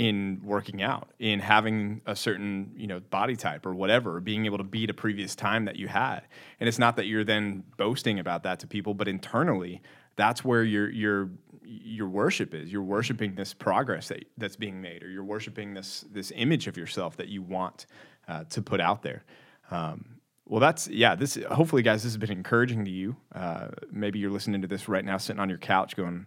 in 0.00 0.40
working 0.42 0.80
out, 0.80 1.10
in 1.18 1.40
having 1.40 2.00
a 2.06 2.16
certain 2.16 2.72
you 2.74 2.86
know 2.86 3.00
body 3.10 3.36
type 3.36 3.66
or 3.66 3.74
whatever, 3.74 4.18
being 4.18 4.46
able 4.46 4.56
to 4.56 4.64
beat 4.64 4.88
a 4.88 4.94
previous 4.94 5.34
time 5.34 5.66
that 5.66 5.76
you 5.76 5.88
had. 5.88 6.20
And 6.58 6.70
it's 6.70 6.78
not 6.78 6.96
that 6.96 7.04
you're 7.04 7.22
then 7.22 7.64
boasting 7.76 8.18
about 8.18 8.42
that 8.44 8.60
to 8.60 8.66
people, 8.66 8.94
but 8.94 9.08
internally, 9.08 9.82
that's 10.16 10.42
where 10.42 10.64
your 10.64 10.88
your 10.88 11.28
your 11.62 12.08
worship 12.08 12.54
is. 12.54 12.72
You're 12.72 12.82
worshiping 12.82 13.34
this 13.34 13.52
progress 13.52 14.08
that 14.08 14.24
that's 14.38 14.56
being 14.56 14.80
made, 14.80 15.02
or 15.02 15.10
you're 15.10 15.22
worshiping 15.22 15.74
this 15.74 16.06
this 16.10 16.32
image 16.34 16.66
of 16.66 16.78
yourself 16.78 17.18
that 17.18 17.28
you 17.28 17.42
want 17.42 17.84
uh, 18.26 18.44
to 18.44 18.62
put 18.62 18.80
out 18.80 19.02
there. 19.02 19.22
Um, 19.70 20.16
well, 20.46 20.60
that's 20.60 20.88
yeah. 20.88 21.14
This 21.14 21.38
hopefully, 21.50 21.82
guys, 21.82 22.04
this 22.04 22.12
has 22.12 22.16
been 22.16 22.32
encouraging 22.32 22.86
to 22.86 22.90
you. 22.90 23.16
Uh, 23.34 23.68
maybe 23.92 24.18
you're 24.18 24.30
listening 24.30 24.62
to 24.62 24.66
this 24.66 24.88
right 24.88 25.04
now, 25.04 25.18
sitting 25.18 25.40
on 25.40 25.50
your 25.50 25.58
couch, 25.58 25.94
going, 25.94 26.24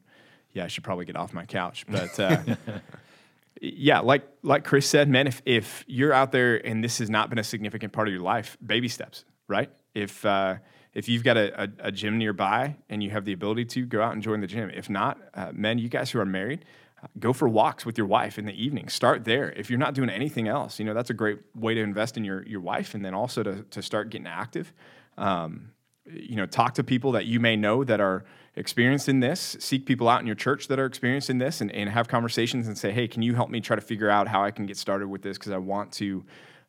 "Yeah, 0.51 0.65
I 0.65 0.67
should 0.67 0.83
probably 0.83 1.05
get 1.05 1.15
off 1.15 1.33
my 1.33 1.47
couch." 1.47 1.85
But 1.89 2.19
uh, 2.19 2.37
yeah, 3.63 3.99
like 3.99 4.27
like 4.43 4.65
Chris 4.65 4.87
said, 4.87 5.07
man, 5.07 5.25
if 5.25 5.41
if 5.45 5.85
you're 5.87 6.11
out 6.11 6.33
there 6.33 6.55
and 6.67 6.83
this 6.83 6.97
has 6.97 7.09
not 7.09 7.29
been 7.29 7.39
a 7.39 7.43
significant 7.43 7.93
part 7.93 8.09
of 8.09 8.13
your 8.13 8.21
life, 8.21 8.57
baby 8.65 8.89
steps, 8.89 9.23
right? 9.47 9.71
If 9.95 10.25
uh, 10.25 10.55
if 10.93 11.07
you've 11.07 11.23
got 11.23 11.37
a, 11.37 11.63
a, 11.63 11.69
a, 11.79 11.91
gym 11.91 12.17
nearby 12.17 12.75
and 12.89 13.01
you 13.01 13.09
have 13.11 13.23
the 13.23 13.31
ability 13.31 13.65
to 13.65 13.85
go 13.85 14.01
out 14.01 14.13
and 14.13 14.21
join 14.21 14.41
the 14.41 14.47
gym. 14.47 14.69
If 14.69 14.89
not, 14.89 15.17
uh, 15.33 15.51
men, 15.53 15.79
you 15.79 15.87
guys 15.87 16.11
who 16.11 16.19
are 16.19 16.25
married, 16.25 16.65
uh, 17.01 17.07
go 17.19 17.31
for 17.31 17.47
walks 17.47 17.85
with 17.85 17.97
your 17.97 18.05
wife 18.05 18.37
in 18.37 18.45
the 18.45 18.53
evening. 18.53 18.89
Start 18.89 19.23
there. 19.23 19.51
If 19.53 19.69
you're 19.69 19.79
not 19.79 19.93
doing 19.93 20.09
anything 20.09 20.49
else, 20.49 20.77
you 20.77 20.83
know 20.83 20.93
that's 20.93 21.09
a 21.09 21.15
great 21.15 21.39
way 21.55 21.73
to 21.73 21.81
invest 21.81 22.17
in 22.17 22.25
your 22.25 22.45
your 22.45 22.61
wife, 22.61 22.93
and 22.95 23.05
then 23.05 23.13
also 23.13 23.43
to 23.43 23.63
to 23.63 23.81
start 23.81 24.09
getting 24.09 24.27
active. 24.27 24.73
Um, 25.17 25.71
you 26.05 26.35
know, 26.35 26.45
talk 26.45 26.73
to 26.73 26.83
people 26.83 27.13
that 27.13 27.27
you 27.27 27.39
may 27.39 27.55
know 27.55 27.85
that 27.85 28.01
are 28.01 28.25
experienced 28.55 29.09
in 29.09 29.19
this. 29.19 29.57
Seek 29.59 29.85
people 29.85 30.07
out 30.07 30.21
in 30.21 30.27
your 30.27 30.35
church 30.35 30.67
that 30.67 30.79
are 30.79 30.85
experienced 30.85 31.29
in 31.29 31.37
this, 31.37 31.61
and, 31.61 31.71
and 31.71 31.89
have 31.89 32.07
conversations 32.07 32.67
and 32.67 32.77
say, 32.77 32.91
hey, 32.91 33.07
can 33.07 33.21
you 33.21 33.35
help 33.35 33.49
me 33.49 33.61
try 33.61 33.75
to 33.75 33.81
figure 33.81 34.09
out 34.09 34.27
how 34.27 34.43
I 34.43 34.51
can 34.51 34.65
get 34.65 34.77
started 34.77 35.07
with 35.07 35.21
this 35.21 35.37
because 35.37 35.51
I 35.51 35.57
want 35.57 35.91
to 35.93 36.23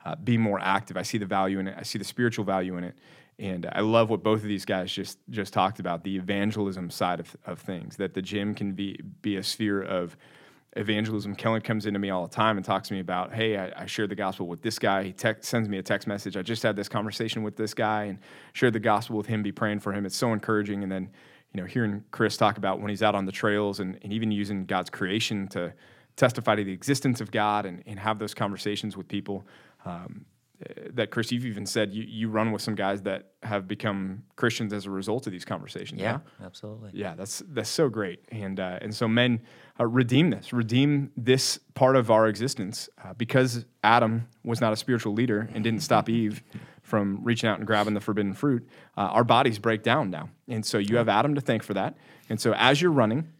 uh, 0.04 0.14
be 0.16 0.36
more 0.36 0.60
active. 0.60 0.96
I 0.96 1.02
see 1.02 1.18
the 1.18 1.26
value 1.26 1.58
in 1.58 1.68
it. 1.68 1.74
I 1.78 1.82
see 1.82 1.98
the 1.98 2.04
spiritual 2.04 2.44
value 2.44 2.76
in 2.76 2.84
it. 2.84 2.94
And 3.38 3.66
I 3.72 3.80
love 3.80 4.10
what 4.10 4.22
both 4.22 4.42
of 4.42 4.48
these 4.48 4.64
guys 4.64 4.92
just 4.92 5.18
just 5.28 5.52
talked 5.52 5.80
about 5.80 6.04
the 6.04 6.16
evangelism 6.16 6.90
side 6.90 7.18
of, 7.18 7.36
of 7.46 7.58
things. 7.58 7.96
That 7.96 8.14
the 8.14 8.22
gym 8.22 8.54
can 8.54 8.72
be 8.72 9.00
be 9.22 9.36
a 9.36 9.42
sphere 9.42 9.82
of 9.82 10.16
evangelism. 10.76 11.34
Kellen 11.34 11.60
comes 11.60 11.86
into 11.86 11.98
me 11.98 12.10
all 12.10 12.26
the 12.26 12.34
time 12.34 12.56
and 12.56 12.64
talks 12.64 12.88
to 12.88 12.94
me 12.94 13.00
about, 13.00 13.32
hey, 13.32 13.56
I, 13.56 13.82
I 13.82 13.86
shared 13.86 14.10
the 14.10 14.14
gospel 14.14 14.46
with 14.46 14.62
this 14.62 14.78
guy. 14.78 15.04
He 15.04 15.14
sends 15.40 15.68
me 15.68 15.78
a 15.78 15.82
text 15.82 16.06
message. 16.06 16.36
I 16.36 16.42
just 16.42 16.62
had 16.62 16.76
this 16.76 16.88
conversation 16.88 17.42
with 17.42 17.56
this 17.56 17.74
guy 17.74 18.04
and 18.04 18.18
shared 18.52 18.72
the 18.72 18.80
gospel 18.80 19.16
with 19.16 19.26
him. 19.26 19.42
Be 19.42 19.52
praying 19.52 19.80
for 19.80 19.92
him. 19.92 20.04
It's 20.06 20.16
so 20.16 20.32
encouraging. 20.32 20.82
And 20.82 20.90
then, 20.90 21.10
you 21.54 21.60
know, 21.60 21.66
hearing 21.66 22.04
Chris 22.10 22.36
talk 22.36 22.58
about 22.58 22.80
when 22.80 22.90
he's 22.90 23.02
out 23.02 23.14
on 23.14 23.24
the 23.24 23.32
trails 23.32 23.80
and, 23.80 23.98
and 24.02 24.12
even 24.12 24.30
using 24.30 24.66
God's 24.66 24.90
creation 24.90 25.48
to 25.48 25.72
testify 26.16 26.56
to 26.56 26.64
the 26.64 26.72
existence 26.72 27.20
of 27.20 27.30
God 27.30 27.64
and, 27.64 27.82
and 27.86 27.98
have 27.98 28.18
those 28.18 28.34
conversations 28.34 28.96
with 28.96 29.08
people. 29.08 29.46
Um, 29.84 30.26
that 30.92 31.10
Chris, 31.10 31.30
you've 31.32 31.44
even 31.46 31.66
said 31.66 31.92
you, 31.92 32.04
you 32.04 32.28
run 32.28 32.52
with 32.52 32.62
some 32.62 32.74
guys 32.74 33.02
that 33.02 33.32
have 33.42 33.66
become 33.66 34.22
Christians 34.36 34.72
as 34.72 34.86
a 34.86 34.90
result 34.90 35.26
of 35.26 35.32
these 35.32 35.44
conversations. 35.44 36.00
Yeah, 36.00 36.12
huh? 36.12 36.46
absolutely. 36.46 36.90
Yeah, 36.94 37.14
that's 37.14 37.42
that's 37.48 37.68
so 37.68 37.88
great, 37.88 38.20
and 38.30 38.60
uh, 38.60 38.78
and 38.80 38.94
so 38.94 39.08
men 39.08 39.42
uh, 39.78 39.86
redeem 39.86 40.30
this, 40.30 40.52
redeem 40.52 41.10
this 41.16 41.58
part 41.74 41.96
of 41.96 42.10
our 42.10 42.28
existence 42.28 42.88
uh, 43.04 43.12
because 43.14 43.66
Adam 43.82 44.28
was 44.44 44.60
not 44.60 44.72
a 44.72 44.76
spiritual 44.76 45.12
leader 45.12 45.50
and 45.52 45.64
didn't 45.64 45.82
stop 45.82 46.08
Eve 46.08 46.42
from 46.84 47.18
reaching 47.24 47.48
out 47.48 47.58
and 47.58 47.66
grabbing 47.66 47.94
the 47.94 48.00
forbidden 48.00 48.34
fruit. 48.34 48.68
Uh, 48.96 49.00
our 49.00 49.24
bodies 49.24 49.58
break 49.58 49.82
down 49.82 50.10
now, 50.10 50.28
and 50.46 50.64
so 50.64 50.78
you 50.78 50.96
have 50.96 51.08
Adam 51.08 51.34
to 51.34 51.40
thank 51.40 51.64
for 51.64 51.74
that. 51.74 51.96
And 52.28 52.40
so 52.40 52.54
as 52.54 52.80
you're 52.80 52.92
running, 52.92 53.32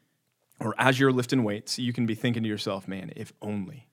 or 0.58 0.74
as 0.78 0.98
you're 0.98 1.12
lifting 1.12 1.44
weights, 1.44 1.78
you 1.78 1.92
can 1.92 2.06
be 2.06 2.14
thinking 2.14 2.42
to 2.42 2.48
yourself, 2.48 2.88
"Man, 2.88 3.12
if 3.14 3.32
only, 3.40 3.86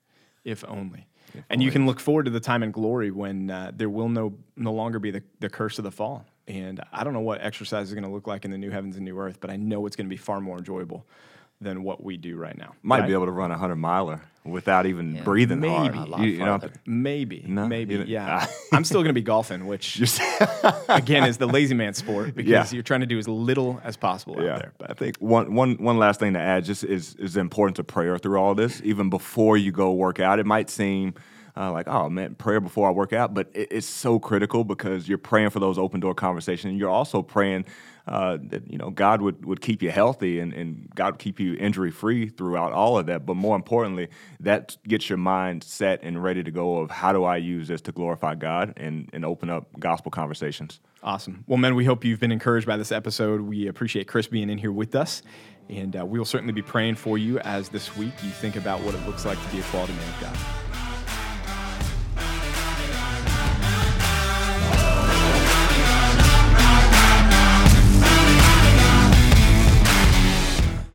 if 0.44 0.64
only." 0.66 1.06
and 1.48 1.62
you 1.62 1.70
can 1.70 1.86
look 1.86 1.98
forward 1.98 2.24
to 2.24 2.30
the 2.30 2.40
time 2.40 2.62
and 2.62 2.74
glory 2.74 3.10
when 3.10 3.50
uh, 3.50 3.72
there 3.74 3.88
will 3.88 4.08
no 4.08 4.34
no 4.56 4.72
longer 4.72 4.98
be 4.98 5.10
the, 5.10 5.22
the 5.40 5.48
curse 5.48 5.78
of 5.78 5.84
the 5.84 5.90
fall. 5.90 6.26
And 6.48 6.82
I 6.92 7.04
don't 7.04 7.12
know 7.12 7.20
what 7.20 7.40
exercise 7.40 7.88
is 7.88 7.94
going 7.94 8.04
to 8.04 8.10
look 8.10 8.26
like 8.26 8.44
in 8.44 8.50
the 8.50 8.58
new 8.58 8.70
heavens 8.70 8.96
and 8.96 9.04
new 9.04 9.18
earth, 9.18 9.38
but 9.40 9.48
I 9.48 9.56
know 9.56 9.86
it's 9.86 9.96
going 9.96 10.06
to 10.06 10.10
be 10.10 10.16
far 10.16 10.40
more 10.40 10.58
enjoyable 10.58 11.06
than 11.62 11.82
what 11.82 12.02
we 12.02 12.16
do 12.16 12.36
right 12.36 12.56
now. 12.56 12.74
Might 12.82 13.00
right? 13.00 13.08
be 13.08 13.12
able 13.12 13.26
to 13.26 13.32
run 13.32 13.50
a 13.50 13.58
hundred 13.58 13.76
miler 13.76 14.20
without 14.44 14.86
even 14.86 15.14
yeah. 15.14 15.22
breathing 15.22 15.60
maybe. 15.60 15.96
hard. 15.96 16.20
You, 16.20 16.30
you 16.30 16.38
know, 16.44 16.60
maybe, 16.84 17.44
no, 17.46 17.66
maybe, 17.66 17.94
yeah. 18.06 18.40
Ah. 18.42 18.50
I'm 18.72 18.84
still 18.84 19.00
going 19.00 19.10
to 19.10 19.14
be 19.14 19.22
golfing, 19.22 19.66
which 19.66 20.00
again 20.88 21.24
is 21.24 21.38
the 21.38 21.46
lazy 21.46 21.74
man 21.74 21.94
sport 21.94 22.34
because 22.34 22.50
yeah. 22.50 22.66
you're 22.70 22.82
trying 22.82 23.00
to 23.00 23.06
do 23.06 23.18
as 23.18 23.28
little 23.28 23.80
as 23.84 23.96
possible 23.96 24.42
yeah. 24.42 24.54
out 24.54 24.58
there. 24.58 24.72
But 24.78 24.90
I 24.90 24.94
think 24.94 25.16
one, 25.18 25.54
one, 25.54 25.76
one 25.76 25.98
last 25.98 26.20
thing 26.20 26.32
to 26.32 26.40
add 26.40 26.64
just 26.64 26.84
is 26.84 27.14
is 27.16 27.34
the 27.34 27.40
importance 27.40 27.78
of 27.78 27.86
prayer 27.86 28.18
through 28.18 28.38
all 28.38 28.54
this. 28.54 28.80
Even 28.84 29.10
before 29.10 29.56
you 29.56 29.70
go 29.72 29.92
work 29.92 30.20
out, 30.20 30.38
it 30.38 30.46
might 30.46 30.70
seem 30.70 31.14
uh, 31.56 31.70
like, 31.70 31.88
oh 31.88 32.08
man, 32.08 32.34
prayer 32.34 32.60
before 32.60 32.88
I 32.88 32.92
work 32.92 33.12
out. 33.12 33.34
But 33.34 33.50
it, 33.54 33.68
it's 33.70 33.86
so 33.86 34.18
critical 34.18 34.64
because 34.64 35.08
you're 35.08 35.18
praying 35.18 35.50
for 35.50 35.60
those 35.60 35.78
open 35.78 36.00
door 36.00 36.14
conversations. 36.14 36.78
You're 36.78 36.90
also 36.90 37.22
praying 37.22 37.66
uh, 38.06 38.38
that 38.42 38.68
you 38.70 38.78
know 38.78 38.90
God 38.90 39.22
would, 39.22 39.44
would 39.44 39.60
keep 39.60 39.82
you 39.82 39.90
healthy 39.90 40.40
and, 40.40 40.52
and 40.52 40.88
God 40.94 41.14
would 41.14 41.20
keep 41.20 41.38
you 41.38 41.54
injury 41.54 41.90
free 41.90 42.28
throughout 42.28 42.72
all 42.72 42.98
of 42.98 43.06
that. 43.06 43.26
But 43.26 43.34
more 43.34 43.54
importantly, 43.54 44.08
that 44.40 44.76
gets 44.86 45.08
your 45.08 45.18
mind 45.18 45.62
set 45.62 46.02
and 46.02 46.22
ready 46.22 46.42
to 46.42 46.50
go 46.50 46.78
of 46.78 46.90
how 46.90 47.12
do 47.12 47.24
I 47.24 47.36
use 47.36 47.68
this 47.68 47.80
to 47.82 47.92
glorify 47.92 48.34
God 48.34 48.72
and, 48.76 49.08
and 49.12 49.24
open 49.24 49.50
up 49.50 49.68
gospel 49.78 50.10
conversations. 50.10 50.80
Awesome. 51.02 51.44
Well, 51.46 51.58
men, 51.58 51.74
we 51.74 51.84
hope 51.84 52.04
you've 52.04 52.20
been 52.20 52.32
encouraged 52.32 52.66
by 52.66 52.76
this 52.76 52.92
episode. 52.92 53.40
We 53.40 53.66
appreciate 53.66 54.06
Chris 54.06 54.26
being 54.26 54.50
in 54.50 54.58
here 54.58 54.72
with 54.72 54.94
us. 54.94 55.22
And 55.68 55.96
uh, 55.96 56.04
we 56.04 56.18
will 56.18 56.26
certainly 56.26 56.52
be 56.52 56.62
praying 56.62 56.96
for 56.96 57.18
you 57.18 57.38
as 57.40 57.68
this 57.68 57.96
week 57.96 58.12
you 58.22 58.30
think 58.30 58.56
about 58.56 58.80
what 58.82 58.94
it 58.94 59.06
looks 59.06 59.24
like 59.24 59.42
to 59.42 59.52
be 59.52 59.60
a 59.60 59.64
quality 59.64 59.92
man 59.94 60.08
of 60.08 60.20
God. 60.20 60.71